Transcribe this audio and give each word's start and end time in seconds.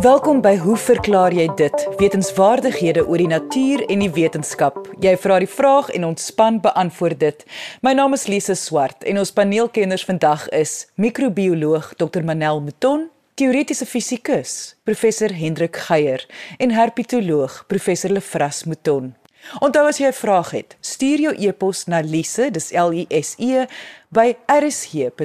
Welkom 0.00 0.38
by 0.40 0.54
Hoe 0.56 0.78
verklaar 0.80 1.34
jy 1.36 1.44
dit? 1.60 1.82
Wetenskapwaardighede 2.00 3.02
oor 3.04 3.20
die 3.20 3.28
natuur 3.28 3.82
en 3.92 4.00
die 4.00 4.08
wetenskap. 4.08 4.88
Jy 5.04 5.12
vra 5.20 5.36
die 5.42 5.48
vraag 5.50 5.90
en 5.92 6.06
ons 6.08 6.24
span 6.30 6.56
beantwoord 6.64 7.18
dit. 7.20 7.44
My 7.84 7.92
naam 7.92 8.16
is 8.16 8.24
Lise 8.24 8.56
Swart 8.56 9.04
en 9.04 9.20
ons 9.20 9.32
paneelkenners 9.36 10.06
vandag 10.08 10.48
is 10.56 10.88
microbioloog 10.96 11.92
Dr 12.00 12.24
Manel 12.24 12.64
Mouton, 12.64 13.10
teoretiese 13.36 13.84
fisikus 13.84 14.72
professor 14.88 15.28
Hendrik 15.36 15.76
Geier 15.90 16.24
en 16.56 16.72
herpetoloog 16.72 17.68
professor 17.68 18.08
Lefras 18.08 18.64
Mouton. 18.64 19.12
Onthou 19.60 19.84
as 19.84 20.00
jy 20.00 20.08
'n 20.08 20.16
vraag 20.16 20.50
het, 20.56 20.76
stuur 20.80 21.20
jou 21.20 21.34
e-pos 21.36 21.84
na 21.86 22.00
lise, 22.00 22.50
dis 22.50 22.72
L 22.72 22.92
I 22.92 23.06
S 23.10 23.34
E 23.36 23.66
by 24.08 24.36
rsg.co.za. 24.48 25.20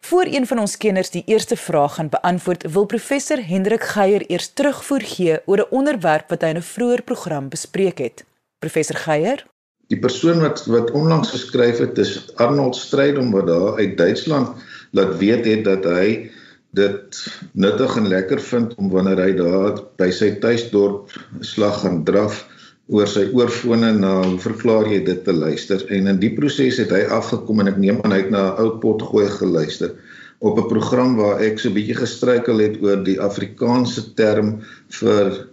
Voor 0.00 0.24
een 0.24 0.46
van 0.46 0.58
ons 0.58 0.76
kenners 0.76 1.10
die 1.10 1.22
eerste 1.26 1.56
vraag 1.56 1.94
gaan 1.94 2.08
beantwoord, 2.08 2.72
wil 2.72 2.84
professor 2.84 3.46
Hendrik 3.46 3.82
Geier 3.82 4.24
eers 4.26 4.52
terugvoer 4.52 5.00
gee 5.00 5.38
oor 5.44 5.58
'n 5.58 5.70
onderwerp 5.70 6.28
wat 6.28 6.42
hy 6.42 6.48
in 6.48 6.56
'n 6.56 6.70
vroeër 6.72 7.02
program 7.02 7.48
bespreek 7.48 7.98
het. 7.98 8.24
Professor 8.58 8.96
Geier? 8.96 9.46
Die 9.86 9.98
persoon 9.98 10.40
wat 10.40 10.64
wat 10.66 10.90
onlangs 10.90 11.30
geskryf 11.30 11.78
het, 11.78 11.98
is 11.98 12.34
Arnold 12.34 12.76
Strydom 12.76 13.30
wat 13.30 13.46
daar 13.46 13.76
uit 13.76 13.96
Duitsland 13.96 14.48
laat 14.90 15.16
weet 15.18 15.44
het 15.44 15.64
dat 15.64 15.84
hy 15.84 16.30
dit 16.70 17.26
nuttig 17.52 17.96
en 17.96 18.08
lekker 18.08 18.40
vind 18.40 18.74
om 18.74 18.90
wanneer 18.90 19.18
hy 19.18 19.32
daar 19.34 19.82
by 19.96 20.10
sy 20.10 20.30
tuisdorp 20.38 21.10
slag 21.40 21.80
gaan 21.80 22.04
draf 22.04 22.46
oor 22.90 23.06
sy 23.06 23.28
oorfone 23.36 23.92
na 23.98 24.16
hoe 24.24 24.38
verklaar 24.42 24.88
jy 24.90 25.00
dit 25.06 25.20
te 25.24 25.34
luister. 25.34 25.82
En 25.94 26.10
in 26.10 26.18
die 26.22 26.32
proses 26.34 26.80
het 26.82 26.90
hy 26.94 27.04
afgekom 27.14 27.62
en 27.62 27.70
ek 27.70 27.78
neem 27.78 28.00
aan 28.04 28.14
hy 28.16 28.24
het 28.24 28.32
na 28.34 28.50
'n 28.50 28.64
ou 28.64 28.78
pot 28.82 29.02
gooi 29.02 29.28
geluister. 29.30 29.94
Op 30.40 30.58
'n 30.58 30.68
program 30.68 31.16
waar 31.16 31.40
ek 31.40 31.58
so 31.58 31.68
'n 31.68 31.74
bietjie 31.74 31.94
gestruikel 31.94 32.58
het 32.58 32.82
oor 32.82 33.04
die 33.04 33.20
Afrikaanse 33.20 34.14
term 34.14 34.60
vir 34.88 35.48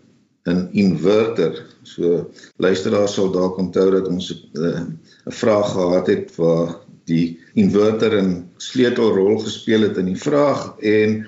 'n 0.47 0.69
inverter. 0.73 1.53
So 1.83 2.31
luisteraars 2.57 3.13
sal 3.13 3.31
dalk 3.31 3.57
onthou 3.57 3.91
dat 3.91 4.07
ons 4.07 4.31
eh, 4.31 4.61
'n 4.61 4.99
uh, 5.27 5.33
vraag 5.33 5.71
gehad 5.71 6.07
het 6.07 6.35
waar 6.35 6.75
die 7.05 7.39
inverter 7.53 8.17
'n 8.21 8.49
sleutelrol 8.57 9.37
gespeel 9.39 9.81
het 9.81 9.97
in 9.97 10.05
die 10.05 10.21
vraag 10.29 10.75
en 10.79 11.27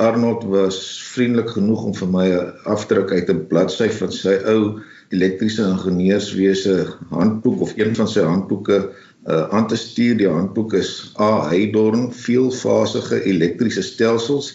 Arnold 0.00 0.44
was 0.44 1.02
vriendelik 1.12 1.50
genoeg 1.50 1.84
om 1.84 1.94
vir 1.94 2.08
my 2.08 2.26
'n 2.28 2.52
afdruk 2.64 3.12
uit 3.12 3.28
'n 3.28 3.46
bladsy 3.46 3.88
van 3.88 4.12
sy 4.12 4.34
ou 4.46 4.80
elektriese 5.10 5.66
ingenieurswese 5.66 6.86
handboek 7.10 7.60
of 7.60 7.72
een 7.76 7.94
van 7.98 8.08
sy 8.08 8.22
handboeke 8.22 8.78
uh, 9.26 9.48
aan 9.50 9.66
te 9.66 9.76
stuur. 9.76 10.16
Die 10.20 10.28
handboek 10.30 10.74
is 10.78 11.12
A 11.20 11.48
Heydorn 11.50 12.12
veelfasige 12.14 13.22
elektriese 13.26 13.82
stelsels. 13.82 14.52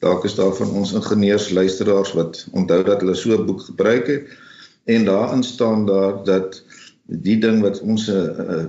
Dalk 0.00 0.24
is 0.24 0.34
daar 0.34 0.54
van 0.56 0.70
ons 0.80 0.94
ingenieurs 0.96 1.50
luisteraars 1.52 2.14
wat 2.16 2.46
onthou 2.56 2.80
dat 2.84 3.04
hulle 3.04 3.14
so 3.14 3.36
'n 3.36 3.46
boek 3.46 3.60
gebruik 3.68 4.06
het 4.06 4.38
en 4.84 5.04
daarin 5.04 5.42
staan 5.42 5.86
daar 5.86 6.24
dat 6.24 6.62
die 7.04 7.38
ding 7.38 7.60
wat 7.60 7.80
ons 7.80 8.08
uh, 8.08 8.16
uh, 8.16 8.64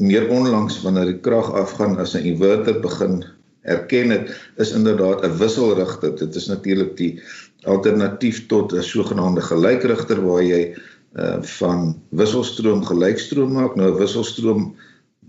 meer 0.00 0.28
onlangs 0.28 0.82
wanneer 0.82 1.04
die 1.04 1.20
krag 1.20 1.52
afgaan 1.52 1.96
as 1.98 2.14
'n 2.14 2.24
inverter 2.24 2.80
begin 2.80 3.24
erken 3.62 4.10
het 4.10 4.30
is 4.56 4.72
inderdaad 4.72 5.24
'n 5.24 5.36
wisselrigter. 5.38 6.16
Dit 6.16 6.34
is 6.34 6.46
natuurlik 6.46 6.96
die 6.96 7.22
alternatief 7.62 8.46
tot 8.46 8.72
'n 8.72 8.82
sogenaamde 8.82 9.40
gelykrigter 9.40 10.24
waar 10.24 10.42
jy 10.42 10.74
uh, 11.14 11.42
van 11.42 12.02
wisselstroom 12.08 12.84
gelykstroom 12.84 13.52
maak. 13.52 13.74
Nou 13.74 13.92
'n 13.92 13.98
wisselstroom 13.98 14.74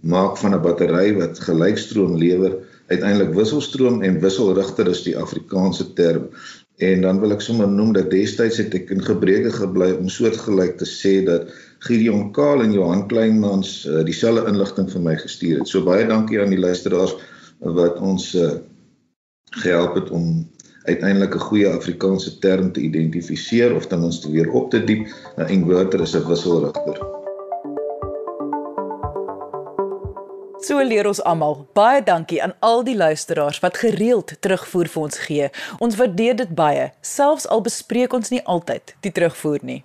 maak 0.02 0.38
van 0.38 0.54
'n 0.56 0.62
battery 0.62 1.14
wat 1.18 1.40
gelykstroom 1.40 2.18
lewer 2.18 2.58
uiteindelik 2.88 3.34
wisselstroom 3.34 4.02
en 4.02 4.20
wisselrigter 4.20 4.88
is 4.88 5.04
die 5.04 5.18
Afrikaanse 5.18 5.94
term. 5.94 6.30
En 6.82 7.02
dan 7.02 7.20
wil 7.20 7.32
ek 7.32 7.42
sommer 7.42 7.68
noem 7.70 7.94
dat 7.94 8.10
destyds 8.10 8.58
het 8.58 8.74
ek 8.74 8.90
in 8.90 9.04
gebreke 9.06 9.52
gebly 9.54 9.92
om 9.92 10.10
soortgelyk 10.10 10.78
te 10.78 10.88
sê 10.90 11.22
dat 11.26 11.52
Gideon 11.86 12.32
Kaal 12.32 12.64
en 12.66 12.74
Johan 12.74 13.08
Kleinmans 13.08 13.86
uh, 13.86 14.02
dieselfde 14.06 14.48
inligting 14.50 14.90
vir 14.90 15.02
my 15.02 15.16
gestuur 15.16 15.62
het. 15.62 15.70
So 15.70 15.86
baie 15.86 16.08
dankie 16.08 16.42
aan 16.42 16.50
die 16.50 16.60
luisteraars 16.60 17.14
wat 17.62 18.00
ons 18.00 18.34
uh, 18.34 18.52
gehelp 19.62 19.96
het 19.96 20.10
om 20.10 20.50
uiteindelik 20.84 21.36
'n 21.36 21.48
goeie 21.48 21.70
Afrikaanse 21.70 22.38
term 22.38 22.72
te 22.72 22.82
identifiseer 22.82 23.76
of 23.76 23.88
ten 23.88 24.00
minste 24.00 24.32
weer 24.32 24.52
op 24.52 24.70
te 24.70 24.84
diep. 24.84 25.08
'n 25.38 25.50
Inverter 25.50 26.02
is 26.02 26.16
'n 26.16 26.28
wisselrigter. 26.28 26.98
So 30.62 30.78
leer 30.84 31.08
ons 31.08 31.24
almal. 31.24 31.68
Baie 31.74 32.04
dankie 32.04 32.44
aan 32.44 32.54
al 32.60 32.84
die 32.84 32.96
luisteraars 32.96 33.60
wat 33.60 33.78
gereeld 33.78 34.36
terugvoer 34.40 34.88
vir 34.88 35.02
ons 35.02 35.18
gee. 35.18 35.50
Ons 35.78 35.96
waardeer 35.96 36.36
dit 36.36 36.56
baie, 36.56 36.92
selfs 37.02 37.48
al 37.48 37.62
bespreek 37.62 38.14
ons 38.14 38.30
nie 38.30 38.44
altyd 38.46 38.96
die 39.00 39.12
terugvoer 39.12 39.60
nie. 39.62 39.84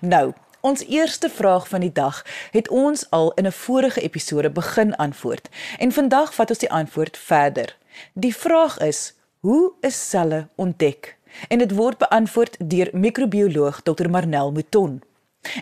Nou, 0.00 0.32
Ons 0.60 0.86
eerste 0.86 1.30
vraag 1.30 1.68
van 1.68 1.80
die 1.80 1.92
dag 1.92 2.24
het 2.50 2.68
ons 2.68 3.10
al 3.10 3.32
in 3.32 3.46
'n 3.46 3.52
vorige 3.52 4.00
episode 4.00 4.50
begin 4.50 4.96
antwoord 4.96 5.48
en 5.78 5.92
vandag 5.92 6.34
vat 6.34 6.50
ons 6.50 6.58
die 6.58 6.70
antwoord 6.70 7.16
verder. 7.16 7.76
Die 8.12 8.36
vraag 8.36 8.78
is: 8.78 9.14
Hoe 9.40 9.72
is 9.80 10.08
selle 10.08 10.48
ontdek? 10.54 11.16
En 11.48 11.58
dit 11.58 11.74
word 11.74 11.98
beantwoord 11.98 12.56
deur 12.58 12.88
microbioloog 12.92 13.82
Dr. 13.82 14.10
Marnel 14.10 14.52
Mouton. 14.52 15.02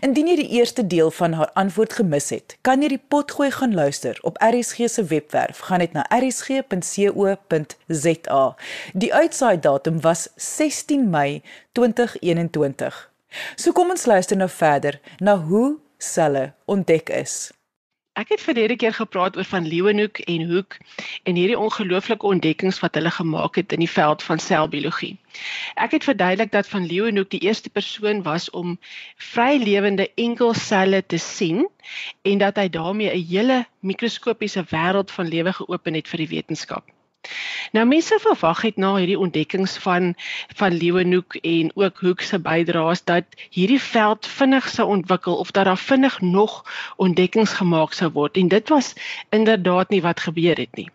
Indien 0.01 0.27
jy 0.27 0.37
die 0.37 0.49
eerste 0.49 0.87
deel 0.87 1.11
van 1.11 1.33
haar 1.33 1.51
antwoord 1.53 1.93
gemis 1.93 2.31
het, 2.31 2.57
kan 2.61 2.83
jy 2.83 2.89
die 2.89 3.05
potgooi 3.09 3.51
gaan 3.51 3.75
luister 3.75 4.19
op 4.23 4.43
RSG 4.43 4.89
se 4.89 5.05
webwerf. 5.05 5.59
Gaan 5.59 5.79
net 5.79 5.93
na 5.93 6.07
rsg.co.za. 6.09 6.65
Die 8.93 9.15
uitsaai 9.15 9.61
datum 9.61 10.01
was 10.01 10.29
16 10.37 11.11
Mei 11.11 11.43
2021. 11.73 13.16
So 13.57 13.73
kom 13.73 13.91
ons 13.91 14.07
luister 14.07 14.37
nou 14.37 14.49
verder 14.49 15.01
na 15.21 15.37
hoe 15.37 15.79
selle 15.99 16.53
ontdek 16.67 17.11
is. 17.11 17.37
Ek 18.17 18.31
het 18.33 18.41
verlede 18.41 18.79
keer 18.81 18.95
gepraat 18.97 19.35
oor 19.37 19.45
van 19.45 19.67
Leeuwenhoek 19.69 20.19
en 20.33 20.47
Hoek 20.49 20.79
en 21.29 21.37
hierdie 21.37 21.59
ongelooflike 21.59 22.25
ontdekkings 22.25 22.79
wat 22.81 22.97
hulle 22.97 23.13
gemaak 23.13 23.59
het 23.61 23.75
in 23.77 23.85
die 23.85 23.91
veld 23.93 24.25
van 24.25 24.41
selbiologie. 24.41 25.13
Ek 25.77 25.93
het 25.99 26.09
verduidelik 26.09 26.55
dat 26.55 26.71
van 26.73 26.89
Leeuwenhoek 26.89 27.29
die 27.35 27.43
eerste 27.45 27.69
persoon 27.69 28.23
was 28.25 28.49
om 28.51 28.79
vrylewende 29.21 30.09
enkelselle 30.15 31.03
te 31.07 31.21
sien 31.21 31.67
en 32.25 32.41
dat 32.41 32.57
hy 32.57 32.69
daarmee 32.73 33.13
'n 33.13 33.27
hele 33.29 33.65
mikroskopiese 33.81 34.65
wêreld 34.73 35.13
van 35.13 35.29
lewe 35.29 35.53
geopen 35.53 35.95
het 35.95 36.09
vir 36.09 36.25
die 36.25 36.33
wetenskap. 36.41 36.96
Nou 37.73 37.87
mense 37.87 38.19
verwag 38.23 38.63
het 38.63 38.77
na 38.77 38.95
hierdie 38.97 39.19
ontdekkings 39.19 39.77
van 39.85 40.15
van 40.57 40.73
Leeuwenhoek 40.73 41.35
en 41.35 41.71
ook 41.75 42.01
Hoek 42.01 42.21
se 42.21 42.39
bydraes 42.39 43.05
dat 43.05 43.25
hierdie 43.51 43.81
veld 43.81 44.27
vinnig 44.27 44.69
sou 44.69 44.89
ontwikkel 44.89 45.37
of 45.37 45.51
dat 45.51 45.65
daar 45.65 45.79
vinnig 45.79 46.21
nog 46.21 46.63
ontdekkings 46.97 47.53
gemaak 47.53 47.93
sou 47.93 48.11
word 48.13 48.37
en 48.37 48.49
dit 48.49 48.69
was 48.69 48.95
inderdaad 49.31 49.89
nie 49.89 50.03
wat 50.03 50.21
gebeur 50.21 50.57
het 50.57 50.77
nie. 50.77 50.91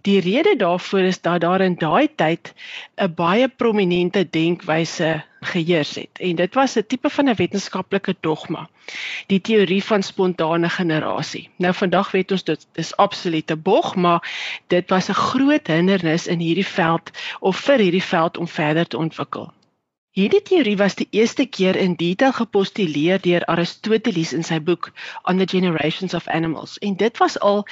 Die 0.00 0.20
rede 0.20 0.56
daarvoor 0.56 1.00
is 1.00 1.20
dat 1.20 1.40
daar 1.40 1.60
in 1.60 1.74
daai 1.80 2.08
tyd 2.14 2.54
'n 2.96 3.14
baie 3.14 3.48
prominente 3.48 4.30
denkwyse 4.30 5.24
geheers 5.40 5.94
het 5.94 6.20
en 6.28 6.36
dit 6.36 6.54
was 6.54 6.76
'n 6.76 6.86
tipe 6.86 7.10
van 7.10 7.28
'n 7.28 7.34
wetenskaplike 7.34 8.14
dogma, 8.20 8.68
die 9.26 9.40
teorie 9.40 9.84
van 9.84 10.02
spontane 10.02 10.68
generasie. 10.68 11.50
Nou 11.56 11.74
vandag 11.74 12.10
weet 12.10 12.30
ons 12.30 12.44
dit 12.44 12.66
is 12.72 12.96
absolute 12.96 13.56
bog, 13.56 13.94
maar 13.94 14.22
dit 14.66 14.90
was 14.90 15.08
'n 15.08 15.20
groot 15.28 15.66
hindernis 15.66 16.26
in 16.26 16.38
hierdie 16.38 16.66
veld 16.66 17.10
of 17.40 17.56
vir 17.56 17.78
hierdie 17.78 18.08
veld 18.12 18.36
om 18.36 18.48
verder 18.48 18.86
te 18.86 18.96
ontwikkel. 18.96 19.52
Hierdie 20.14 20.44
teorie 20.46 20.76
was 20.78 20.94
die 20.94 21.08
eerste 21.10 21.42
keer 21.56 21.74
in 21.84 21.96
detail 21.98 22.30
gepostuleer 22.36 23.22
deur 23.22 23.42
Aristoteles 23.50 24.30
in 24.36 24.44
sy 24.46 24.60
boek 24.68 24.92
On 25.32 25.42
the 25.42 25.46
Generations 25.52 26.14
of 26.14 26.28
Animals 26.36 26.76
en 26.88 26.94
dit 27.00 27.18
was 27.22 27.34
al 27.48 27.64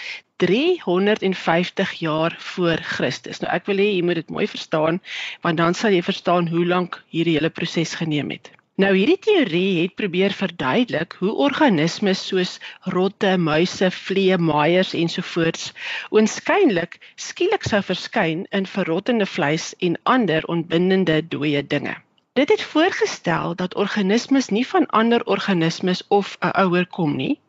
350 0.43 1.93
jaar 2.01 2.35
voor 2.49 2.83
Christus. 2.97 3.39
Nou 3.45 3.53
ek 3.55 3.71
wil 3.71 3.85
hê 3.85 3.87
jy 3.93 4.03
moet 4.03 4.19
dit 4.25 4.35
mooi 4.35 4.49
verstaan 4.57 4.99
want 5.47 5.63
dan 5.63 5.79
sal 5.79 5.95
jy 5.95 6.03
verstaan 6.03 6.51
hoe 6.51 6.67
lank 6.67 6.99
hierdie 7.15 7.39
hele 7.39 7.55
proses 7.61 7.95
geneem 8.03 8.35
het. 8.35 8.51
Nou 8.75 8.91
hierdie 8.91 9.21
teorie 9.23 9.79
het 9.85 9.95
probeer 10.03 10.35
verduidelik 10.35 11.15
hoe 11.23 11.39
organismes 11.47 12.27
soos 12.27 12.59
rotte, 12.91 13.37
muise, 13.39 13.95
vliee, 14.03 14.43
maaiers 14.51 14.97
ensovoorts 14.99 15.71
oënskynlik 16.11 16.99
skielik 17.15 17.71
sou 17.71 17.87
verskyn 17.95 18.49
in 18.51 18.67
verrottende 18.67 19.31
vleis 19.31 19.77
en 19.79 20.01
ander 20.19 20.43
ontbindende 20.51 21.23
dooie 21.23 21.63
dinge. 21.63 22.03
Dit 22.33 22.49
het 22.49 22.63
voorgestel 22.63 23.55
dat 23.55 23.75
organismes 23.75 24.49
nie 24.49 24.67
van 24.67 24.87
ander 24.87 25.25
organismes 25.25 26.07
of 26.09 26.37
'n 26.41 26.55
ouer 26.63 26.87
kom 26.87 27.17
nie, 27.17 27.41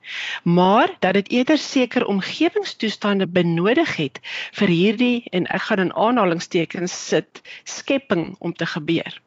maar 0.43 0.95
dat 0.99 1.13
dit 1.13 1.29
eerder 1.29 1.57
sekere 1.57 2.07
omgewingstoestande 2.07 3.27
benodig 3.27 3.95
het 3.95 4.19
vir 4.51 4.67
hierdie 4.67 5.23
en 5.29 5.47
ek 5.47 5.61
gaan 5.61 5.79
in 5.79 5.93
aanhalingstekens 5.93 7.07
sit 7.07 7.41
skepping 7.63 8.35
om 8.39 8.53
te 8.53 8.65
gebeur. 8.65 9.21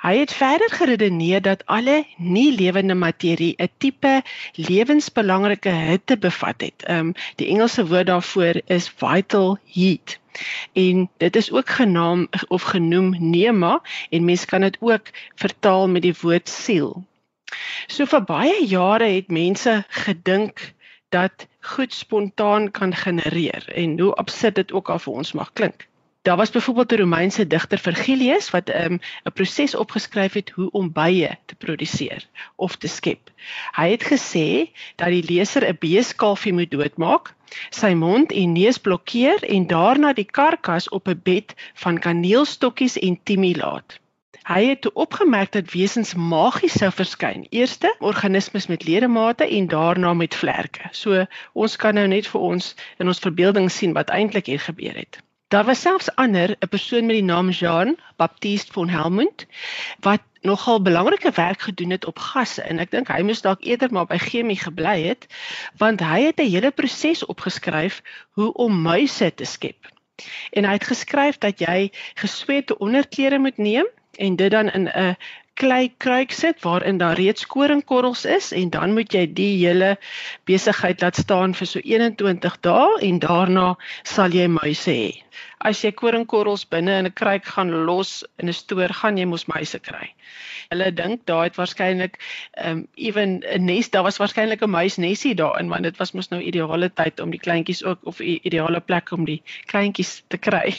Hy 0.00 0.16
het 0.16 0.32
verder 0.32 0.70
geredeneer 0.70 1.42
dat 1.42 1.66
alle 1.66 2.06
nie 2.16 2.52
lewende 2.56 2.94
materie 2.94 3.54
'n 3.58 3.68
tipe 3.78 4.22
lewensbelangrike 4.54 5.68
hitte 5.68 6.16
bevat 6.16 6.60
het. 6.60 6.82
Ehm 6.82 6.98
um, 6.98 7.14
die 7.34 7.48
Engelse 7.48 7.86
woord 7.86 8.06
daarvoor 8.06 8.60
is 8.64 8.88
vital 8.88 9.58
heat 9.64 10.18
En 10.72 11.10
dit 11.16 11.36
is 11.36 11.52
ook 11.52 11.68
genaam 11.68 12.28
of 12.48 12.62
genoem 12.62 13.16
nema 13.18 13.82
en 14.10 14.24
mens 14.24 14.44
kan 14.44 14.60
dit 14.60 14.76
ook 14.80 15.10
vertaal 15.34 15.88
met 15.88 16.02
die 16.02 16.14
woord 16.20 16.48
siel. 16.48 17.04
So 17.86 18.04
vir 18.04 18.24
baie 18.24 18.66
jare 18.66 19.08
het 19.16 19.28
mense 19.30 19.84
gedink 19.88 20.72
dat 21.08 21.46
goed 21.60 21.94
spontaan 21.94 22.70
kan 22.70 22.94
genereer 22.94 23.68
en 23.74 24.00
hoe 24.00 24.14
absurd 24.14 24.54
dit 24.54 24.72
ook 24.72 24.90
al 24.90 24.98
vir 24.98 25.12
ons 25.12 25.32
mag 25.32 25.52
klink. 25.52 25.86
Daar 26.26 26.36
was 26.36 26.50
byvoorbeeld 26.50 26.92
'n 26.92 26.96
Romeinse 26.96 27.46
digter 27.46 27.78
Virgilius 27.78 28.50
wat 28.50 28.68
'n 28.68 28.82
um, 28.84 29.00
'n 29.24 29.32
proses 29.32 29.74
opgeskryf 29.74 30.32
het 30.32 30.50
hoe 30.50 30.70
om 30.70 30.92
bye 30.92 31.38
te 31.44 31.54
produseer 31.54 32.26
of 32.56 32.76
te 32.76 32.88
skep. 32.88 33.30
Hy 33.72 33.90
het 33.90 34.04
gesê 34.04 34.70
dat 34.96 35.08
die 35.08 35.24
leser 35.24 35.68
'n 35.68 35.76
beeskalfie 35.78 36.52
moet 36.52 36.70
doodmaak, 36.70 37.34
sy 37.70 37.92
mond 37.94 38.32
en 38.32 38.52
neus 38.52 38.78
blokkeer 38.78 39.42
en 39.42 39.66
daarna 39.66 40.12
die 40.12 40.30
karkas 40.38 40.88
op 40.88 41.08
'n 41.08 41.20
bed 41.22 41.54
van 41.74 41.98
kaneelstokkies 41.98 42.98
en 42.98 43.20
timie 43.22 43.56
laat. 43.56 44.00
Hy 44.42 44.64
het 44.64 44.80
toe 44.80 44.92
opgemerk 44.94 45.52
dat 45.52 45.72
wesens 45.72 46.14
magies 46.14 46.72
sou 46.72 46.90
verskyn. 46.92 47.46
Eerste 47.50 47.94
organismes 47.98 48.66
met 48.66 48.84
ledemate 48.84 49.48
en 49.48 49.66
daarna 49.66 50.14
met 50.14 50.34
vlerke. 50.34 50.88
So 50.90 51.26
ons 51.52 51.76
kan 51.76 51.94
nou 51.94 52.06
net 52.06 52.26
vir 52.26 52.40
ons 52.40 52.74
in 52.98 53.06
ons 53.06 53.18
verbeelding 53.18 53.70
sien 53.70 53.92
wat 53.92 54.10
eintlik 54.10 54.46
hier 54.46 54.60
gebeur 54.60 54.94
het. 54.94 55.25
Daar 55.48 55.64
was 55.64 55.80
selfs 55.80 56.14
ander 56.14 56.56
'n 56.58 56.68
persoon 56.68 57.06
met 57.06 57.14
die 57.14 57.22
naam 57.22 57.50
Jean 57.50 57.98
Baptiste 58.16 58.72
von 58.72 58.88
Helmont 58.88 59.46
wat 60.00 60.22
nogal 60.40 60.82
belangrike 60.82 61.30
werk 61.30 61.60
gedoen 61.60 61.90
het 61.90 62.04
op 62.04 62.18
gasse 62.18 62.62
en 62.62 62.78
ek 62.78 62.90
dink 62.90 63.08
hy 63.08 63.22
moes 63.22 63.42
dalk 63.44 63.62
eerder 63.62 63.92
maar 63.92 64.06
by 64.10 64.18
chemie 64.18 64.58
gebly 64.58 65.02
het 65.06 65.26
want 65.78 66.00
hy 66.00 66.20
het 66.24 66.40
'n 66.42 66.50
hele 66.50 66.70
proses 66.70 67.22
opgeskryf 67.26 68.02
hoe 68.30 68.52
om 68.52 68.82
muise 68.82 69.34
te 69.34 69.44
skep. 69.44 69.86
En 70.50 70.64
hy 70.64 70.72
het 70.72 70.90
geskryf 70.90 71.38
dat 71.38 71.58
jy 71.58 71.90
gesweete 72.14 72.78
onderklere 72.78 73.38
moet 73.38 73.56
neem 73.56 73.86
en 74.18 74.36
dit 74.36 74.50
dan 74.50 74.70
in 74.70 74.88
'n 74.88 75.16
klei 75.56 75.88
kruik 75.98 76.32
sit 76.36 76.62
waarin 76.64 76.98
daar 77.00 77.16
reeds 77.16 77.46
koringkorrels 77.46 78.24
is 78.28 78.52
en 78.52 78.70
dan 78.70 78.92
moet 78.96 79.14
jy 79.16 79.24
die 79.38 79.52
hele 79.64 79.94
besigheid 80.48 81.00
laat 81.00 81.16
staan 81.16 81.54
vir 81.56 81.70
so 81.70 81.80
21 81.80 82.58
dae 82.66 82.98
en 83.08 83.20
daarna 83.24 83.68
sal 84.04 84.36
jy 84.36 84.46
muise 84.52 84.92
hê. 84.92 85.12
As 85.70 85.80
jy 85.84 85.92
koringkorrels 85.96 86.66
binne 86.74 86.98
in 87.00 87.08
'n 87.08 87.16
kruik 87.20 87.44
gaan 87.54 87.72
los 87.88 88.24
in 88.38 88.48
'n 88.48 88.52
stoor, 88.52 88.92
gaan 89.00 89.18
jy 89.18 89.24
mos 89.24 89.46
muise 89.48 89.78
kry. 89.78 90.12
Hulle 90.70 90.90
dink 90.92 91.24
daar 91.26 91.44
het 91.44 91.56
waarskynlik 91.56 92.18
um 92.64 92.86
ewen 92.96 93.40
'n 93.44 93.64
nes, 93.64 93.90
daar 93.90 94.02
was 94.02 94.18
waarskynlik 94.18 94.62
'n 94.62 94.70
muisnesie 94.70 95.34
daarin 95.34 95.68
want 95.68 95.82
dit 95.82 95.96
was 95.96 96.12
mos 96.12 96.28
nou 96.28 96.40
ideale 96.40 96.90
tyd 96.92 97.20
om 97.20 97.30
die 97.30 97.40
kleintjies 97.40 97.84
ook 97.84 97.98
of 98.02 98.20
ideale 98.20 98.80
plek 98.80 99.10
om 99.10 99.24
die 99.24 99.42
kleintjies 99.66 100.22
te 100.28 100.36
kry. 100.38 100.76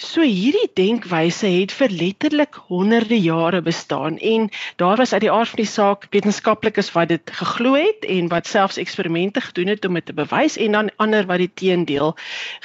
So 0.00 0.24
hierdie 0.24 0.70
denkwyse 0.78 1.44
het 1.52 1.74
vir 1.76 1.92
letterlik 1.92 2.56
honderde 2.70 3.18
jare 3.20 3.58
bestaan 3.60 4.14
en 4.16 4.46
daar 4.80 4.96
was 4.96 5.12
uit 5.12 5.26
die 5.26 5.32
aard 5.32 5.50
van 5.52 5.60
die 5.60 5.68
saak 5.68 6.06
wetenskaplikes 6.14 6.88
wat 6.94 7.10
dit 7.10 7.32
geglo 7.36 7.74
het 7.76 8.06
en 8.08 8.30
wat 8.32 8.48
selfs 8.48 8.80
eksperimente 8.80 9.42
gedoen 9.44 9.68
het 9.68 9.84
om 9.84 9.98
dit 9.98 10.06
te 10.08 10.16
bewys 10.16 10.56
en 10.56 10.78
dan 10.78 10.88
ander 10.96 11.28
wat 11.28 11.42
die 11.44 11.50
teendeel 11.62 12.14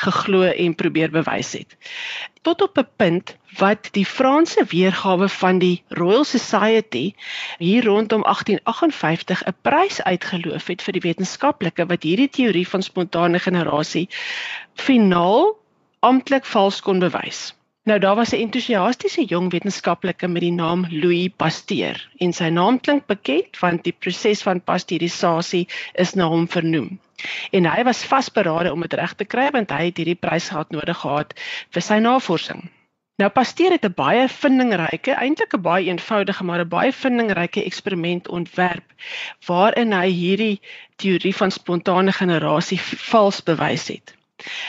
geglo 0.05 0.47
en 0.47 0.77
probeer 0.79 1.11
bewys 1.11 1.51
het. 1.59 1.75
Tot 2.47 2.61
op 2.61 2.79
'n 2.79 2.87
punt 2.95 3.35
wat 3.59 3.91
die 3.91 4.05
Franse 4.05 4.63
weergawe 4.71 5.29
van 5.29 5.59
die 5.59 5.83
Royal 5.89 6.23
Society 6.23 7.13
hier 7.57 7.83
rondom 7.83 8.23
1858 8.23 9.43
'n 9.43 9.55
prys 9.61 10.01
uitgeloof 10.01 10.67
het 10.67 10.81
vir 10.81 10.93
die 10.93 11.05
wetenskaplike 11.09 11.85
wat 11.85 12.03
hierdie 12.03 12.29
teorie 12.29 12.67
van 12.67 12.81
spontane 12.81 13.39
generasie 13.39 14.07
finaal 14.73 15.64
amptelik 16.06 16.46
vals 16.46 16.81
kon 16.86 17.00
bewys. 17.00 17.54
Nou 17.86 18.00
daar 18.00 18.16
was 18.16 18.31
'n 18.34 18.42
entoesiastiese 18.42 19.24
jong 19.25 19.52
wetenskaplike 19.52 20.28
met 20.28 20.42
die 20.42 20.52
naam 20.52 20.86
Louis 20.90 21.30
Pasteur 21.38 22.10
en 22.18 22.34
sy 22.34 22.48
naam 22.50 22.80
klink 22.80 23.06
bekend 23.06 23.60
want 23.60 23.84
die 23.84 23.94
proses 24.00 24.42
van 24.42 24.62
pasteurisasie 24.63 25.68
is 25.94 26.13
na 26.13 26.28
hom 26.28 26.48
vernoem. 26.48 27.00
En 27.52 27.66
hy 27.66 27.84
was 27.84 28.06
vasberade 28.06 28.72
om 28.74 28.81
dit 28.81 28.94
reg 28.94 29.13
te 29.13 29.25
kry 29.25 29.52
want 29.52 29.69
hy 29.69 29.86
het 29.86 30.02
hierdie 30.02 30.18
prys 30.25 30.50
gehad 30.50 30.74
nodig 30.74 30.98
gehad 30.98 31.38
vir 31.69 31.81
sy 31.81 32.00
navorsing. 32.07 32.66
Nou 33.22 33.30
Pasteur 33.30 33.72
het 33.72 33.86
'n 33.86 33.94
baie 33.94 34.28
vindingryke, 34.28 35.13
eintlik 35.13 35.54
'n 35.54 35.62
baie 35.62 35.86
eenvoudige 35.86 36.44
maar 36.44 36.66
'n 36.66 36.68
baie 36.68 36.92
vindingryke 36.92 37.63
eksperiment 37.63 38.28
ontwerp 38.28 38.94
waarin 39.46 39.94
hy 39.94 40.10
hierdie 40.10 40.62
teorie 40.96 41.36
van 41.36 41.52
spontane 41.52 42.12
generasie 42.12 42.81
vals 42.81 43.44
bewys 43.44 43.88
het. 43.88 44.14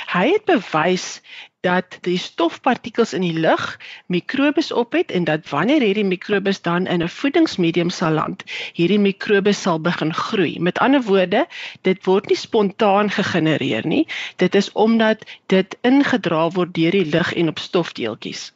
Hy 0.06 0.28
het 0.32 0.44
bewys 0.48 1.20
dat 1.66 1.96
die 2.06 2.18
stofpartikels 2.18 3.12
in 3.16 3.24
die 3.26 3.38
lug 3.44 3.64
mikrobes 4.06 4.70
op 4.72 4.92
het 4.94 5.10
en 5.10 5.24
dat 5.26 5.48
wanneer 5.50 5.82
hierdie 5.82 6.04
mikrobes 6.06 6.62
dan 6.62 6.86
in 6.86 7.02
'n 7.02 7.08
voedingsmedium 7.08 7.90
sal 7.90 8.12
land, 8.12 8.44
hierdie 8.78 8.98
mikrobes 8.98 9.62
sal 9.62 9.80
begin 9.80 10.14
groei. 10.14 10.60
Met 10.60 10.78
ander 10.78 11.02
woorde, 11.02 11.46
dit 11.82 12.04
word 12.04 12.28
nie 12.28 12.38
spontaan 12.38 13.10
gegenereer 13.10 13.86
nie. 13.86 14.06
Dit 14.36 14.54
is 14.54 14.72
omdat 14.72 15.26
dit 15.46 15.78
ingedra 15.82 16.50
word 16.50 16.74
deur 16.74 16.90
die 16.90 17.06
lug 17.06 17.34
en 17.34 17.48
op 17.48 17.58
stofdeeltjies. 17.58 18.52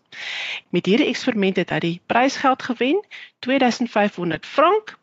Met 0.71 0.87
hierdie 0.87 1.09
eksperiment 1.09 1.57
het 1.57 1.71
hy 1.71 1.79
die 1.79 2.01
prysgeld 2.07 2.63
gewen, 2.63 3.01
2500 3.47 4.47
frank 4.47 4.97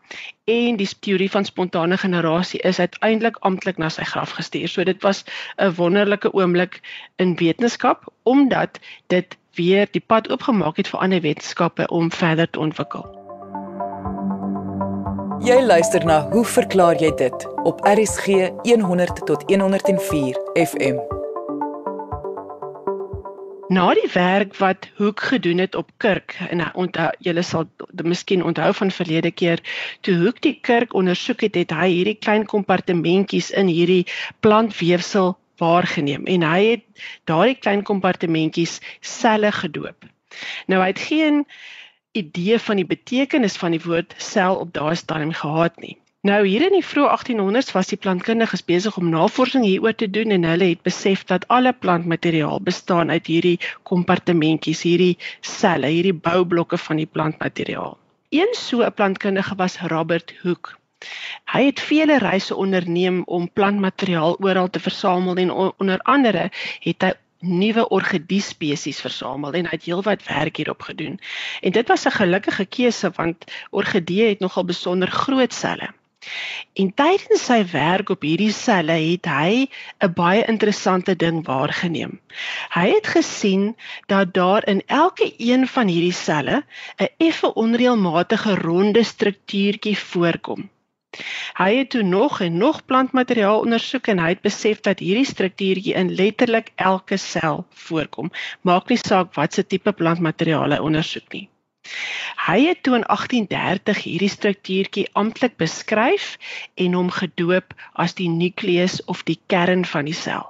en 0.46 0.78
die 0.80 0.90
teorie 1.00 1.30
van 1.32 1.46
spontane 1.46 1.98
generasie 1.98 2.62
is 2.62 2.80
uiteindelik 2.80 3.38
amptelik 3.40 3.78
na 3.78 3.90
sy 3.90 4.04
graf 4.04 4.38
gestuur. 4.40 4.68
So 4.68 4.84
dit 4.84 5.02
was 5.04 5.24
'n 5.58 5.74
wonderlike 5.76 6.34
oomblik 6.34 6.82
in 7.16 7.36
wetenskap 7.36 8.08
omdat 8.24 8.80
dit 9.08 9.38
weer 9.56 9.88
die 9.92 10.04
pad 10.06 10.30
oopgemaak 10.30 10.78
het 10.78 10.88
vir 10.88 11.00
ander 11.00 11.22
wetenskappe 11.22 11.88
om 11.88 12.12
verder 12.12 12.50
te 12.50 12.60
ontwikkel. 12.60 13.18
Jy 15.40 15.62
luister 15.62 16.06
na 16.06 16.30
Hoe 16.32 16.46
verklaar 16.46 16.98
jy 17.02 17.12
dit 17.16 17.48
op 17.64 17.86
RSG 17.86 18.50
100 18.64 19.26
tot 19.26 19.44
104 19.52 20.42
FM. 20.54 21.17
Na 23.68 23.90
die 23.94 24.08
werk 24.14 24.54
wat 24.62 24.86
Hoek 24.96 25.20
gedoen 25.20 25.58
het 25.58 25.76
op 25.76 25.90
Kirk 26.00 26.38
en 26.50 26.62
onthou 26.74 27.10
julle 27.20 27.42
sal 27.44 27.66
miskien 28.04 28.44
onthou 28.44 28.70
van 28.74 28.92
verlede 28.92 29.32
keer 29.32 29.60
toe 30.08 30.16
Hoek 30.22 30.40
die 30.42 30.54
Kirk 30.64 30.94
ondersoek 30.96 31.44
het, 31.44 31.60
het 31.60 31.74
hy 31.76 31.90
hierdie 31.92 32.16
klein 32.16 32.46
kompartementjies 32.48 33.50
in 33.52 33.68
hierdie 33.68 34.06
plantweefsel 34.40 35.36
waargeneem 35.60 36.24
en 36.32 36.48
hy 36.48 36.62
het 36.64 37.04
daardie 37.28 37.60
klein 37.60 37.84
kompartementjies 37.84 38.80
selle 39.02 39.52
gedoop. 39.52 40.08
Nou 40.72 40.80
hy 40.80 40.94
het 40.94 41.04
geen 41.10 41.44
idee 42.16 42.60
van 42.70 42.80
die 42.80 42.88
betekenis 42.88 43.60
van 43.60 43.76
die 43.76 43.84
woord 43.84 44.16
sel 44.18 44.64
op 44.64 44.72
daardie 44.80 45.04
stadium 45.04 45.36
gehad 45.36 45.76
nie. 45.84 45.98
Nou 46.28 46.42
hier 46.44 46.64
in 46.66 46.74
die 46.76 46.84
vroeë 46.84 47.08
1800s 47.14 47.70
was 47.76 47.88
die 47.88 47.98
plantkundiges 48.04 48.64
besig 48.68 48.96
om 49.00 49.12
navorsing 49.14 49.64
hieroor 49.64 49.94
te 49.96 50.10
doen 50.12 50.34
en 50.36 50.44
hulle 50.50 50.66
het 50.74 50.82
besef 50.84 51.22
dat 51.30 51.46
alle 51.58 51.72
plantmateriaal 51.72 52.60
bestaan 52.66 53.14
uit 53.14 53.30
hierdie 53.32 53.60
kompartementjies, 53.88 54.82
hierdie 54.84 55.14
selle, 55.40 55.88
hierdie 55.94 56.16
boublokke 56.26 56.80
van 56.84 57.00
die 57.00 57.08
plantmateriaal. 57.08 57.96
Een 58.36 58.52
so 58.60 58.84
'n 58.84 58.94
plantkundige 58.94 59.56
was 59.56 59.78
Robert 59.94 60.34
Hooke. 60.42 60.76
Hy 61.54 61.62
het 61.66 61.80
vele 61.80 62.18
reise 62.18 62.56
onderneem 62.56 63.22
om 63.26 63.48
plantmateriaal 63.54 64.36
oral 64.40 64.70
te 64.70 64.80
versamel 64.80 65.36
en 65.36 65.52
onder 65.52 66.00
andere 66.00 66.50
het 66.80 67.04
hy 67.08 67.14
nuwe 67.40 67.88
orgidee 67.90 68.42
spesies 68.42 69.00
versamel 69.02 69.54
en 69.54 69.70
hy 69.70 69.80
het 69.80 69.88
heelwat 69.88 70.28
werk 70.28 70.58
hierop 70.58 70.82
gedoen. 70.82 71.20
En 71.62 71.72
dit 71.72 71.88
was 71.88 72.06
'n 72.06 72.18
gelukkige 72.20 72.66
keuse 72.66 73.12
want 73.16 73.46
orgidee 73.70 74.30
het 74.30 74.40
nogal 74.40 74.66
besonder 74.66 75.08
groot 75.08 75.54
selle. 75.54 75.94
En 76.82 76.88
tydens 77.00 77.44
sy 77.50 77.58
werk 77.72 78.10
op 78.14 78.26
hierdie 78.26 78.54
selle 78.56 78.96
het 79.02 79.28
hy 79.32 79.52
'n 80.06 80.14
baie 80.20 80.44
interessante 80.54 81.16
ding 81.24 81.38
waargeneem. 81.50 82.14
Hy 82.76 82.86
het 82.94 83.08
gesien 83.16 83.64
dat 84.14 84.34
daar 84.34 84.68
in 84.74 84.82
elke 84.86 85.28
een 85.38 85.68
van 85.76 85.88
hierdie 85.94 86.18
selle 86.20 86.64
'n 87.06 87.10
effe 87.28 87.54
onreëlmatige 87.64 88.56
ronde 88.56 89.04
struktuurtjie 89.04 89.98
voorkom. 89.98 90.70
Hy 91.58 91.72
het 91.76 91.90
toe 91.90 92.04
nog 92.04 92.42
en 92.42 92.58
nog 92.58 92.86
plantmateriaal 92.86 93.60
ondersoek 93.60 94.08
en 94.08 94.20
hy 94.20 94.30
het 94.30 94.42
besef 94.42 94.82
dat 94.90 95.00
hierdie 95.00 95.26
struktuurtjie 95.26 95.94
in 95.94 96.16
letterlik 96.16 96.72
elke 96.76 97.18
sel 97.18 97.66
voorkom. 97.88 98.32
Maak 98.62 98.90
nie 98.90 99.02
saak 99.02 99.34
watse 99.34 99.68
tipe 99.68 99.92
plantmateriaal 99.92 100.78
hy 100.78 100.82
ondersoek 100.92 101.32
nie. 101.34 101.48
Hy 102.48 102.60
het 102.66 102.84
toe 102.84 102.96
in 102.96 103.06
1830 103.08 104.04
hierdie 104.04 104.30
struktuurtjie 104.30 105.08
amptelik 105.14 105.58
beskryf 105.58 106.38
en 106.76 106.94
hom 106.94 107.10
gedoop 107.12 107.74
as 107.94 108.16
die 108.20 108.30
nukleus 108.30 109.04
of 109.06 109.24
die 109.24 109.40
kern 109.48 109.86
van 109.86 110.06
die 110.06 110.18
sel. 110.18 110.48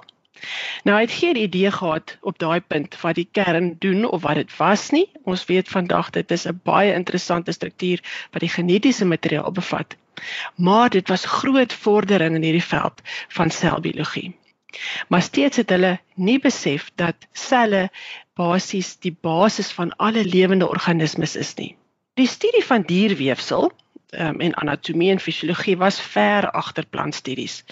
Nou 0.86 0.94
hy 0.96 1.02
het 1.04 1.14
geen 1.20 1.36
idee 1.36 1.70
gehad 1.74 2.16
op 2.20 2.38
daai 2.38 2.60
punt 2.60 3.00
wat 3.00 3.18
die 3.18 3.28
kern 3.38 3.74
doen 3.78 4.04
of 4.04 4.22
wat 4.22 4.38
dit 4.38 4.56
was 4.56 4.90
nie. 4.94 5.06
Ons 5.24 5.44
weet 5.50 5.68
vandag 5.68 6.10
dit 6.10 6.30
is 6.30 6.46
'n 6.46 6.60
baie 6.64 6.94
interessante 6.94 7.52
struktuur 7.52 8.02
wat 8.30 8.40
die 8.40 8.54
genetiese 8.56 9.04
materiaal 9.04 9.52
bevat. 9.52 9.96
Maar 10.54 10.90
dit 10.90 11.08
was 11.08 11.24
groot 11.24 11.72
vordering 11.72 12.34
in 12.34 12.42
hierdie 12.42 12.68
veld 12.70 13.02
van 13.28 13.50
selbiologie. 13.50 14.37
Maar 15.08 15.22
steeds 15.22 15.56
het 15.56 15.70
hulle 15.70 15.98
nie 16.14 16.38
besef 16.38 16.90
dat 16.94 17.26
selle 17.32 17.88
basies 18.38 18.96
die 19.04 19.16
basis 19.20 19.70
van 19.72 19.96
alle 19.96 20.24
lewende 20.24 20.68
organismes 20.68 21.36
is 21.36 21.54
nie. 21.54 21.76
Die 22.14 22.26
studie 22.26 22.64
van 22.64 22.82
dierweefsel 22.82 23.72
um, 24.10 24.40
en 24.40 24.54
anatomie 24.54 25.10
en 25.10 25.20
fisiologie 25.20 25.76
was 25.76 26.00
ver 26.00 26.50
agter 26.50 26.86
plantstudies. 26.86 27.64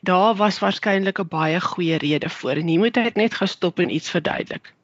Daar 0.00 0.34
was 0.34 0.58
waarskynlik 0.58 1.18
'n 1.18 1.28
baie 1.28 1.60
goeie 1.60 1.98
rede 1.98 2.28
voor 2.28 2.50
en 2.50 2.66
hier 2.66 2.78
moet 2.78 2.96
ek 2.96 3.14
net 3.14 3.34
gestop 3.34 3.78
en 3.78 3.94
iets 3.94 4.10
verduidelik. 4.10 4.74